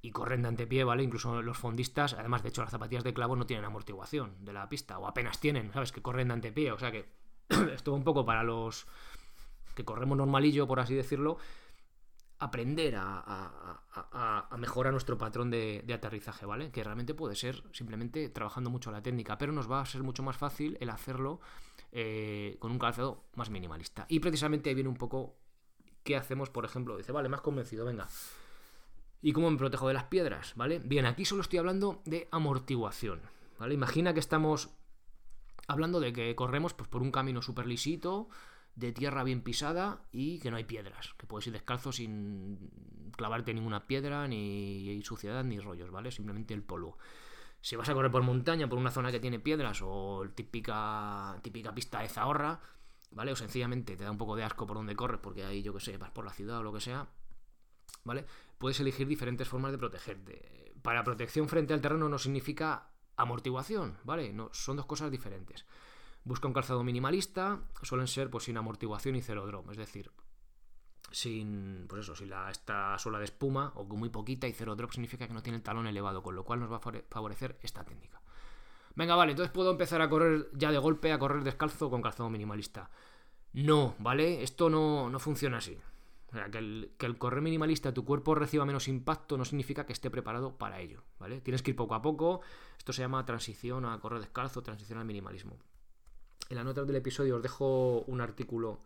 y 0.00 0.10
corren 0.10 0.42
de 0.42 0.48
antepié, 0.48 0.84
¿vale? 0.84 1.02
Incluso 1.02 1.42
los 1.42 1.58
fondistas, 1.58 2.14
además, 2.14 2.42
de 2.42 2.50
hecho, 2.50 2.62
las 2.62 2.70
zapatillas 2.70 3.04
de 3.04 3.14
clavo 3.14 3.36
no 3.36 3.46
tienen 3.46 3.64
amortiguación 3.64 4.44
de 4.44 4.52
la 4.52 4.68
pista, 4.68 4.98
o 4.98 5.06
apenas 5.06 5.40
tienen, 5.40 5.72
¿sabes? 5.72 5.92
Que 5.92 6.02
corren 6.02 6.28
de 6.28 6.34
antepié, 6.34 6.72
o 6.72 6.78
sea 6.78 6.92
que 6.92 7.08
esto 7.74 7.92
un 7.92 8.04
poco 8.04 8.24
para 8.24 8.42
los 8.42 8.86
que 9.74 9.84
corremos 9.84 10.16
normalillo, 10.16 10.66
por 10.66 10.80
así 10.80 10.94
decirlo, 10.94 11.38
aprender 12.38 12.94
a, 12.96 14.50
mejorar 14.56 14.92
nuestro 14.92 15.18
patrón 15.18 15.50
de, 15.50 15.84
aterrizaje, 15.92 16.46
¿vale? 16.46 16.70
Que 16.70 16.84
realmente 16.84 17.14
puede 17.14 17.34
ser 17.34 17.62
simplemente 17.72 18.28
trabajando 18.28 18.70
mucho 18.70 18.90
la 18.90 19.02
técnica, 19.02 19.38
pero 19.38 19.52
nos 19.52 19.70
va 19.70 19.80
a 19.80 19.86
ser 19.86 20.02
mucho 20.02 20.22
más 20.22 20.36
fácil 20.36 20.76
el 20.80 20.90
hacerlo 20.90 21.40
eh, 21.90 22.56
con 22.60 22.70
un 22.70 22.78
calzado 22.78 23.24
más 23.34 23.50
minimalista. 23.50 24.06
Y 24.08 24.20
precisamente 24.20 24.68
ahí 24.68 24.74
viene 24.74 24.90
un 24.90 24.96
poco 24.96 25.36
qué 26.04 26.16
hacemos, 26.16 26.50
por 26.50 26.64
ejemplo, 26.64 26.96
dice, 26.96 27.12
vale, 27.12 27.28
más 27.28 27.40
convencido, 27.40 27.84
venga, 27.84 28.08
¿Y 29.20 29.32
cómo 29.32 29.50
me 29.50 29.58
protejo 29.58 29.88
de 29.88 29.94
las 29.94 30.04
piedras? 30.04 30.52
¿Vale? 30.56 30.78
Bien, 30.78 31.06
aquí 31.06 31.24
solo 31.24 31.42
estoy 31.42 31.58
hablando 31.58 32.02
de 32.04 32.28
amortiguación. 32.30 33.20
¿Vale? 33.58 33.74
Imagina 33.74 34.14
que 34.14 34.20
estamos 34.20 34.70
hablando 35.66 36.00
de 36.00 36.12
que 36.12 36.34
corremos 36.34 36.74
pues, 36.74 36.88
por 36.88 37.02
un 37.02 37.10
camino 37.10 37.42
súper 37.42 37.66
lisito, 37.66 38.28
de 38.78 38.92
tierra 38.92 39.24
bien 39.24 39.42
pisada 39.42 40.02
y 40.12 40.38
que 40.38 40.50
no 40.50 40.56
hay 40.56 40.64
piedras. 40.64 41.14
Que 41.18 41.26
puedes 41.26 41.46
ir 41.48 41.52
descalzo 41.52 41.90
sin 41.90 42.70
clavarte 43.16 43.52
ninguna 43.52 43.86
piedra, 43.86 44.28
ni 44.28 45.02
suciedad, 45.02 45.42
ni 45.42 45.58
rollos, 45.58 45.90
¿vale? 45.90 46.12
Simplemente 46.12 46.54
el 46.54 46.62
polvo. 46.62 46.96
Si 47.60 47.74
vas 47.74 47.88
a 47.88 47.94
correr 47.94 48.12
por 48.12 48.22
montaña, 48.22 48.68
por 48.68 48.78
una 48.78 48.92
zona 48.92 49.10
que 49.10 49.18
tiene 49.18 49.40
piedras 49.40 49.80
o 49.82 50.24
típica, 50.32 51.40
típica 51.42 51.74
pista 51.74 52.00
de 52.00 52.08
zahorra, 52.08 52.60
¿vale? 53.10 53.32
O 53.32 53.36
sencillamente 53.36 53.96
te 53.96 54.04
da 54.04 54.12
un 54.12 54.18
poco 54.18 54.36
de 54.36 54.44
asco 54.44 54.64
por 54.64 54.76
donde 54.76 54.94
corres 54.94 55.20
porque 55.20 55.44
ahí, 55.44 55.62
yo 55.62 55.74
que 55.74 55.80
sé, 55.80 55.98
vas 55.98 56.12
por 56.12 56.24
la 56.24 56.32
ciudad 56.32 56.58
o 56.58 56.62
lo 56.62 56.72
que 56.72 56.80
sea, 56.80 57.08
¿vale? 58.04 58.26
Puedes 58.58 58.80
elegir 58.80 59.06
diferentes 59.06 59.48
formas 59.48 59.72
de 59.72 59.78
protegerte. 59.78 60.74
Para 60.82 61.04
protección 61.04 61.48
frente 61.48 61.74
al 61.74 61.80
terreno 61.80 62.08
no 62.08 62.18
significa 62.18 62.90
amortiguación, 63.16 63.98
¿vale? 64.04 64.32
No, 64.32 64.50
son 64.52 64.76
dos 64.76 64.86
cosas 64.86 65.10
diferentes. 65.10 65.66
Busca 66.24 66.48
un 66.48 66.54
calzado 66.54 66.82
minimalista, 66.84 67.60
suelen 67.82 68.08
ser 68.08 68.30
pues 68.30 68.44
sin 68.44 68.56
amortiguación 68.56 69.16
y 69.16 69.22
cero 69.22 69.46
drop, 69.46 69.70
es 69.70 69.76
decir, 69.76 70.10
sin, 71.10 71.86
pues 71.88 72.02
eso, 72.02 72.14
si 72.14 72.26
la, 72.26 72.50
esta 72.50 72.98
suela 72.98 73.18
de 73.18 73.24
espuma 73.24 73.72
o 73.76 73.88
con 73.88 73.98
muy 73.98 74.08
poquita 74.08 74.46
y 74.46 74.52
cero 74.52 74.76
drop 74.76 74.92
significa 74.92 75.26
que 75.26 75.34
no 75.34 75.42
tiene 75.42 75.56
el 75.56 75.62
talón 75.62 75.86
elevado, 75.86 76.22
con 76.22 76.34
lo 76.34 76.44
cual 76.44 76.60
nos 76.60 76.70
va 76.70 76.76
a 76.76 77.02
favorecer 77.08 77.58
esta 77.62 77.84
técnica. 77.84 78.20
Venga, 78.94 79.14
vale, 79.14 79.32
entonces 79.32 79.52
puedo 79.52 79.70
empezar 79.70 80.02
a 80.02 80.08
correr 80.08 80.50
ya 80.52 80.72
de 80.72 80.78
golpe, 80.78 81.12
a 81.12 81.18
correr 81.18 81.44
descalzo 81.44 81.88
con 81.88 82.02
calzado 82.02 82.28
minimalista. 82.30 82.90
No, 83.52 83.94
¿vale? 83.98 84.42
Esto 84.42 84.68
no, 84.68 85.08
no 85.08 85.18
funciona 85.18 85.58
así. 85.58 85.78
O 86.30 86.32
sea, 86.32 86.50
que 86.50 86.58
el, 86.58 87.18
correr 87.18 87.40
minimalista 87.40 87.94
tu 87.94 88.04
cuerpo 88.04 88.34
reciba 88.34 88.66
menos 88.66 88.86
impacto 88.86 89.38
no 89.38 89.44
significa 89.44 89.86
que 89.86 89.94
esté 89.94 90.10
preparado 90.10 90.58
para 90.58 90.80
ello, 90.80 91.02
¿vale? 91.18 91.40
Tienes 91.40 91.62
que 91.62 91.70
ir 91.70 91.76
poco 91.76 91.94
a 91.94 92.02
poco. 92.02 92.42
Esto 92.76 92.92
se 92.92 93.00
llama 93.00 93.24
transición 93.24 93.86
a 93.86 93.98
correr 93.98 94.20
descalzo, 94.20 94.62
transición 94.62 94.98
al 94.98 95.06
minimalismo. 95.06 95.56
En 96.50 96.56
la 96.56 96.64
nota 96.64 96.84
del 96.84 96.96
episodio 96.96 97.36
os 97.36 97.42
dejo 97.42 98.00
un 98.06 98.20
artículo 98.20 98.80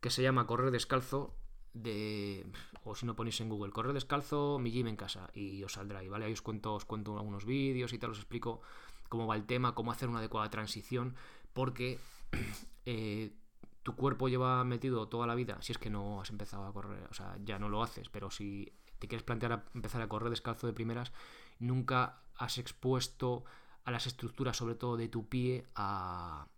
que 0.00 0.10
se 0.10 0.22
llama 0.22 0.46
Correr 0.46 0.70
descalzo 0.70 1.34
de 1.72 2.46
o 2.84 2.94
si 2.94 3.06
no 3.06 3.14
ponéis 3.14 3.40
en 3.40 3.48
Google 3.48 3.72
correr 3.72 3.92
descalzo 3.92 4.58
mi 4.58 4.70
gym 4.70 4.88
en 4.88 4.96
casa 4.96 5.30
y 5.34 5.62
os 5.62 5.74
saldrá 5.74 6.00
ahí, 6.00 6.08
¿vale? 6.08 6.24
Ahí 6.24 6.32
os 6.32 6.42
cuento, 6.42 6.74
os 6.74 6.84
cuento 6.84 7.18
algunos 7.18 7.44
vídeos 7.44 7.92
y 7.92 7.98
tal, 7.98 8.10
os 8.10 8.18
explico 8.18 8.60
cómo 9.08 9.26
va 9.26 9.36
el 9.36 9.44
tema, 9.44 9.74
cómo 9.74 9.92
hacer 9.92 10.08
una 10.08 10.18
adecuada 10.18 10.50
transición, 10.50 11.14
porque 11.52 11.98
eh, 12.86 13.32
tu 13.86 13.94
cuerpo 13.94 14.28
lleva 14.28 14.64
metido 14.64 15.06
toda 15.06 15.28
la 15.28 15.36
vida, 15.36 15.58
si 15.60 15.70
es 15.70 15.78
que 15.78 15.90
no 15.90 16.20
has 16.20 16.30
empezado 16.30 16.66
a 16.66 16.72
correr, 16.72 17.06
o 17.08 17.14
sea, 17.14 17.38
ya 17.44 17.60
no 17.60 17.68
lo 17.68 17.84
haces, 17.84 18.08
pero 18.08 18.32
si 18.32 18.72
te 18.98 19.06
quieres 19.06 19.22
plantear 19.22 19.52
a 19.52 19.64
empezar 19.74 20.02
a 20.02 20.08
correr 20.08 20.28
descalzo 20.28 20.66
de 20.66 20.72
primeras, 20.72 21.12
nunca 21.60 22.18
has 22.34 22.58
expuesto 22.58 23.44
a 23.84 23.92
las 23.92 24.08
estructuras, 24.08 24.56
sobre 24.56 24.74
todo 24.74 24.96
de 24.96 25.06
tu 25.06 25.28
pie, 25.28 25.68
a, 25.76 26.48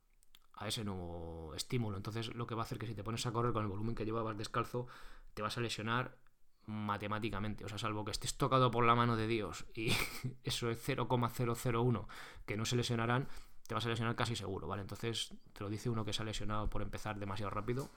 a 0.55 0.69
ese 0.69 0.85
nuevo 0.85 1.53
estímulo. 1.55 1.99
Entonces 1.99 2.35
lo 2.35 2.47
que 2.47 2.55
va 2.55 2.63
a 2.63 2.65
hacer 2.65 2.79
que 2.79 2.87
si 2.87 2.95
te 2.95 3.05
pones 3.05 3.27
a 3.27 3.31
correr 3.31 3.53
con 3.53 3.63
el 3.63 3.69
volumen 3.69 3.95
que 3.95 4.07
llevabas 4.07 4.39
descalzo, 4.39 4.87
te 5.35 5.43
vas 5.43 5.59
a 5.59 5.61
lesionar 5.61 6.17
matemáticamente. 6.65 7.67
O 7.67 7.69
sea, 7.69 7.77
salvo 7.77 8.07
que 8.07 8.13
estés 8.13 8.39
tocado 8.39 8.71
por 8.71 8.87
la 8.87 8.95
mano 8.95 9.17
de 9.17 9.27
Dios 9.27 9.67
y 9.75 9.93
eso 10.45 10.71
es 10.71 10.81
0,001 10.83 12.09
que 12.47 12.57
no 12.57 12.65
se 12.65 12.77
lesionarán, 12.77 13.29
te 13.69 13.75
vas 13.75 13.85
a 13.85 13.91
lesionar 13.91 14.17
casi 14.17 14.35
seguro, 14.35 14.67
¿vale? 14.67 14.83
Entonces 14.83 15.31
te 15.53 15.63
lo 15.63 15.69
dice 15.69 15.91
uno 15.91 16.05
que 16.05 16.15
se 16.15 16.23
ha 16.23 16.25
lesionado 16.25 16.69
por 16.69 16.83
empezar 16.83 17.19
demasiado 17.19 17.51
rápido 17.51 17.91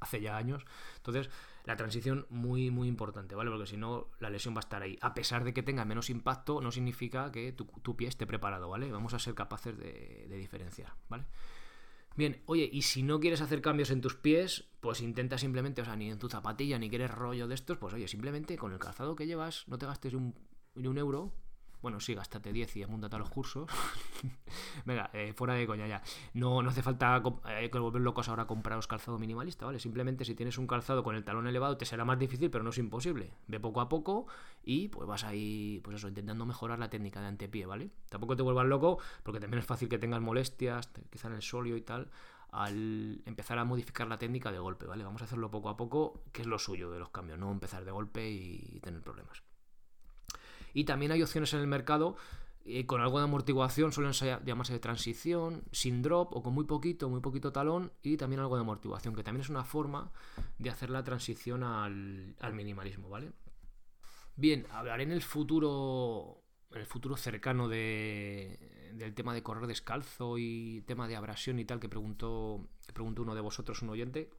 hace 0.00 0.20
ya 0.20 0.36
años. 0.36 0.64
Entonces, 0.96 1.30
la 1.64 1.76
transición 1.76 2.26
muy, 2.30 2.70
muy 2.70 2.88
importante, 2.88 3.34
¿vale? 3.34 3.50
Porque 3.50 3.66
si 3.66 3.76
no, 3.76 4.08
la 4.18 4.30
lesión 4.30 4.54
va 4.54 4.58
a 4.58 4.66
estar 4.66 4.82
ahí. 4.82 4.98
A 5.02 5.12
pesar 5.12 5.44
de 5.44 5.52
que 5.52 5.62
tenga 5.62 5.84
menos 5.84 6.08
impacto, 6.08 6.60
no 6.60 6.72
significa 6.72 7.30
que 7.30 7.52
tu, 7.52 7.96
pie 7.96 8.08
esté 8.08 8.26
preparado, 8.26 8.70
¿vale? 8.70 8.90
Vamos 8.90 9.12
a 9.12 9.18
ser 9.18 9.34
capaces 9.34 9.76
de, 9.78 10.26
diferenciar, 10.36 10.94
¿vale? 11.08 11.24
Bien, 12.16 12.42
oye, 12.46 12.68
y 12.70 12.82
si 12.82 13.02
no 13.02 13.20
quieres 13.20 13.42
hacer 13.42 13.60
cambios 13.60 13.90
en 13.90 14.00
tus 14.00 14.16
pies, 14.16 14.64
pues 14.80 15.02
intenta 15.02 15.36
simplemente, 15.36 15.82
o 15.82 15.84
sea, 15.84 15.96
ni 15.96 16.10
en 16.10 16.18
tu 16.18 16.28
zapatilla, 16.28 16.78
ni 16.78 16.88
quieres 16.88 17.10
rollo 17.10 17.46
de 17.46 17.54
estos, 17.54 17.78
pues 17.78 17.94
oye, 17.94 18.08
simplemente 18.08 18.56
con 18.56 18.72
el 18.72 18.78
calzado 18.78 19.14
que 19.16 19.26
llevas, 19.26 19.68
no 19.68 19.78
te 19.78 19.86
gastes 19.86 20.14
un, 20.14 20.34
un 20.74 20.98
euro, 20.98 21.32
bueno, 21.82 21.98
sí, 21.98 22.14
gástate 22.14 22.52
10 22.52 22.76
y 22.76 22.82
apúntate 22.84 23.16
a 23.16 23.18
los 23.18 23.28
cursos. 23.28 23.68
Venga, 24.86 25.10
eh, 25.12 25.32
fuera 25.34 25.54
de 25.54 25.66
coña 25.66 25.86
ya. 25.88 26.00
No, 26.32 26.62
no 26.62 26.70
hace 26.70 26.82
falta 26.82 27.20
eh, 27.48 27.70
volver 27.72 28.00
locos 28.00 28.28
ahora 28.28 28.44
a 28.44 28.46
compraros 28.46 28.86
calzado 28.86 29.18
minimalista, 29.18 29.66
¿vale? 29.66 29.80
Simplemente 29.80 30.24
si 30.24 30.36
tienes 30.36 30.58
un 30.58 30.68
calzado 30.68 31.02
con 31.02 31.16
el 31.16 31.24
talón 31.24 31.48
elevado 31.48 31.76
te 31.76 31.84
será 31.84 32.04
más 32.04 32.18
difícil, 32.18 32.50
pero 32.50 32.62
no 32.62 32.70
es 32.70 32.78
imposible. 32.78 33.32
Ve 33.48 33.58
poco 33.58 33.80
a 33.80 33.88
poco 33.88 34.26
y 34.62 34.88
pues 34.88 35.08
vas 35.08 35.24
ahí, 35.24 35.80
pues 35.82 35.96
eso, 35.96 36.06
intentando 36.06 36.46
mejorar 36.46 36.78
la 36.78 36.88
técnica 36.88 37.20
de 37.20 37.26
antepié, 37.26 37.66
¿vale? 37.66 37.90
Tampoco 38.08 38.36
te 38.36 38.42
vuelvas 38.42 38.66
loco, 38.66 38.98
porque 39.24 39.40
también 39.40 39.58
es 39.58 39.66
fácil 39.66 39.88
que 39.88 39.98
tengas 39.98 40.20
molestias, 40.20 40.88
quizá 41.10 41.28
en 41.28 41.34
el 41.34 41.42
solio 41.42 41.76
y 41.76 41.82
tal, 41.82 42.10
al 42.52 43.22
empezar 43.26 43.58
a 43.58 43.64
modificar 43.64 44.06
la 44.06 44.18
técnica 44.18 44.52
de 44.52 44.60
golpe, 44.60 44.86
¿vale? 44.86 45.02
Vamos 45.02 45.22
a 45.22 45.24
hacerlo 45.24 45.50
poco 45.50 45.68
a 45.68 45.76
poco, 45.76 46.22
que 46.32 46.42
es 46.42 46.46
lo 46.46 46.60
suyo 46.60 46.90
de 46.90 47.00
los 47.00 47.08
cambios, 47.08 47.38
no 47.40 47.50
empezar 47.50 47.84
de 47.84 47.90
golpe 47.90 48.30
y 48.30 48.78
tener 48.80 49.00
problemas. 49.00 49.42
Y 50.72 50.84
también 50.84 51.12
hay 51.12 51.22
opciones 51.22 51.52
en 51.54 51.60
el 51.60 51.66
mercado 51.66 52.16
eh, 52.64 52.86
con 52.86 53.00
algo 53.00 53.18
de 53.18 53.24
amortiguación, 53.24 53.92
suelen 53.92 54.12
llamarse 54.44 54.72
de 54.72 54.78
transición, 54.78 55.64
sin 55.72 56.00
drop 56.00 56.32
o 56.32 56.42
con 56.42 56.54
muy 56.54 56.64
poquito, 56.64 57.08
muy 57.08 57.20
poquito 57.20 57.50
talón 57.50 57.92
y 58.02 58.16
también 58.16 58.40
algo 58.40 58.54
de 58.54 58.60
amortiguación, 58.60 59.16
que 59.16 59.24
también 59.24 59.42
es 59.42 59.48
una 59.48 59.64
forma 59.64 60.12
de 60.58 60.70
hacer 60.70 60.90
la 60.90 61.02
transición 61.02 61.64
al, 61.64 62.36
minimalismo, 62.52 63.08
¿vale? 63.08 63.32
Bien, 64.36 64.66
hablaré 64.70 65.02
en 65.02 65.10
el 65.10 65.22
futuro, 65.22 66.44
en 66.70 66.80
el 66.80 66.86
futuro 66.86 67.16
cercano 67.16 67.68
de, 67.68 68.92
del 68.94 69.12
tema 69.12 69.34
de 69.34 69.42
correr 69.42 69.66
descalzo 69.66 70.38
y 70.38 70.82
tema 70.86 71.08
de 71.08 71.16
abrasión 71.16 71.58
y 71.58 71.64
tal 71.64 71.80
que 71.80 71.88
preguntó, 71.88 72.68
que 72.86 72.92
preguntó 72.92 73.22
uno 73.22 73.34
de 73.34 73.40
vosotros, 73.40 73.82
un 73.82 73.90
oyente, 73.90 74.30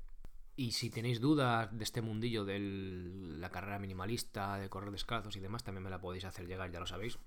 y 0.56 0.72
si 0.72 0.90
tenéis 0.90 1.20
dudas 1.20 1.76
de 1.76 1.84
este 1.84 2.02
mundillo 2.02 2.46
de 2.46 2.60
la 2.60 3.50
carrera 3.50 3.80
minimalista, 3.80 4.58
de 4.58 4.70
correr 4.70 4.92
descalzos 4.92 5.36
y 5.36 5.40
demás, 5.40 5.64
también 5.64 5.84
me 5.84 5.90
la 5.90 6.00
podéis 6.00 6.26
hacer 6.26 6.46
llegar, 6.46 6.72
ya 6.72 6.80
lo 6.80 6.86
sabéis. 6.86 7.18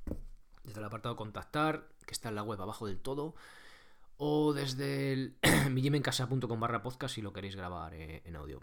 Desde 0.63 0.79
el 0.79 0.87
apartado 0.87 1.17
contactar, 1.17 1.89
que 2.07 2.13
está 2.13 2.29
en 2.29 2.37
la 2.37 2.43
web 2.43 2.61
abajo 2.61 2.87
del 2.87 3.01
todo, 3.01 3.35
o 4.17 4.53
desde 4.53 5.13
el 5.13 5.37
millimencasa.com 5.71 6.61
barra 6.61 6.83
podcast 6.83 7.15
si 7.17 7.23
lo 7.23 7.33
queréis 7.33 7.57
grabar 7.57 7.95
eh, 7.95 8.23
en 8.25 8.37
audio. 8.37 8.63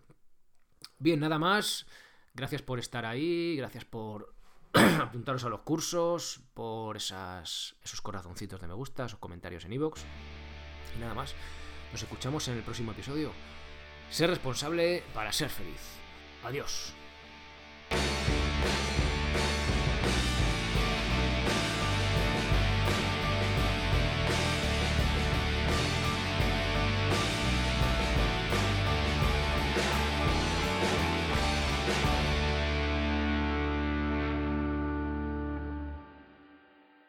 Bien, 0.98 1.20
nada 1.20 1.40
más. 1.40 1.86
Gracias 2.34 2.62
por 2.62 2.80
estar 2.80 3.06
ahí, 3.06 3.56
gracias 3.58 3.86
por 3.86 4.34
apuntaros 4.74 5.44
a 5.44 5.50
los 5.50 5.62
cursos, 5.62 6.42
por 6.54 6.98
esas, 6.98 7.76
esos 7.84 8.02
corazoncitos 8.02 8.60
de 8.60 8.68
me 8.68 8.74
gusta, 8.74 9.06
esos 9.06 9.20
comentarios 9.20 9.66
en 9.66 9.74
iVoox. 9.74 10.02
y 10.96 11.00
nada 11.00 11.14
más. 11.14 11.36
Nos 11.92 12.02
escuchamos 12.02 12.48
en 12.48 12.58
el 12.58 12.64
próximo 12.64 12.92
episodio. 12.92 13.32
Ser 14.14 14.30
responsable 14.30 15.02
para 15.12 15.32
ser 15.32 15.50
feliz. 15.50 15.82
Adiós. 16.44 16.94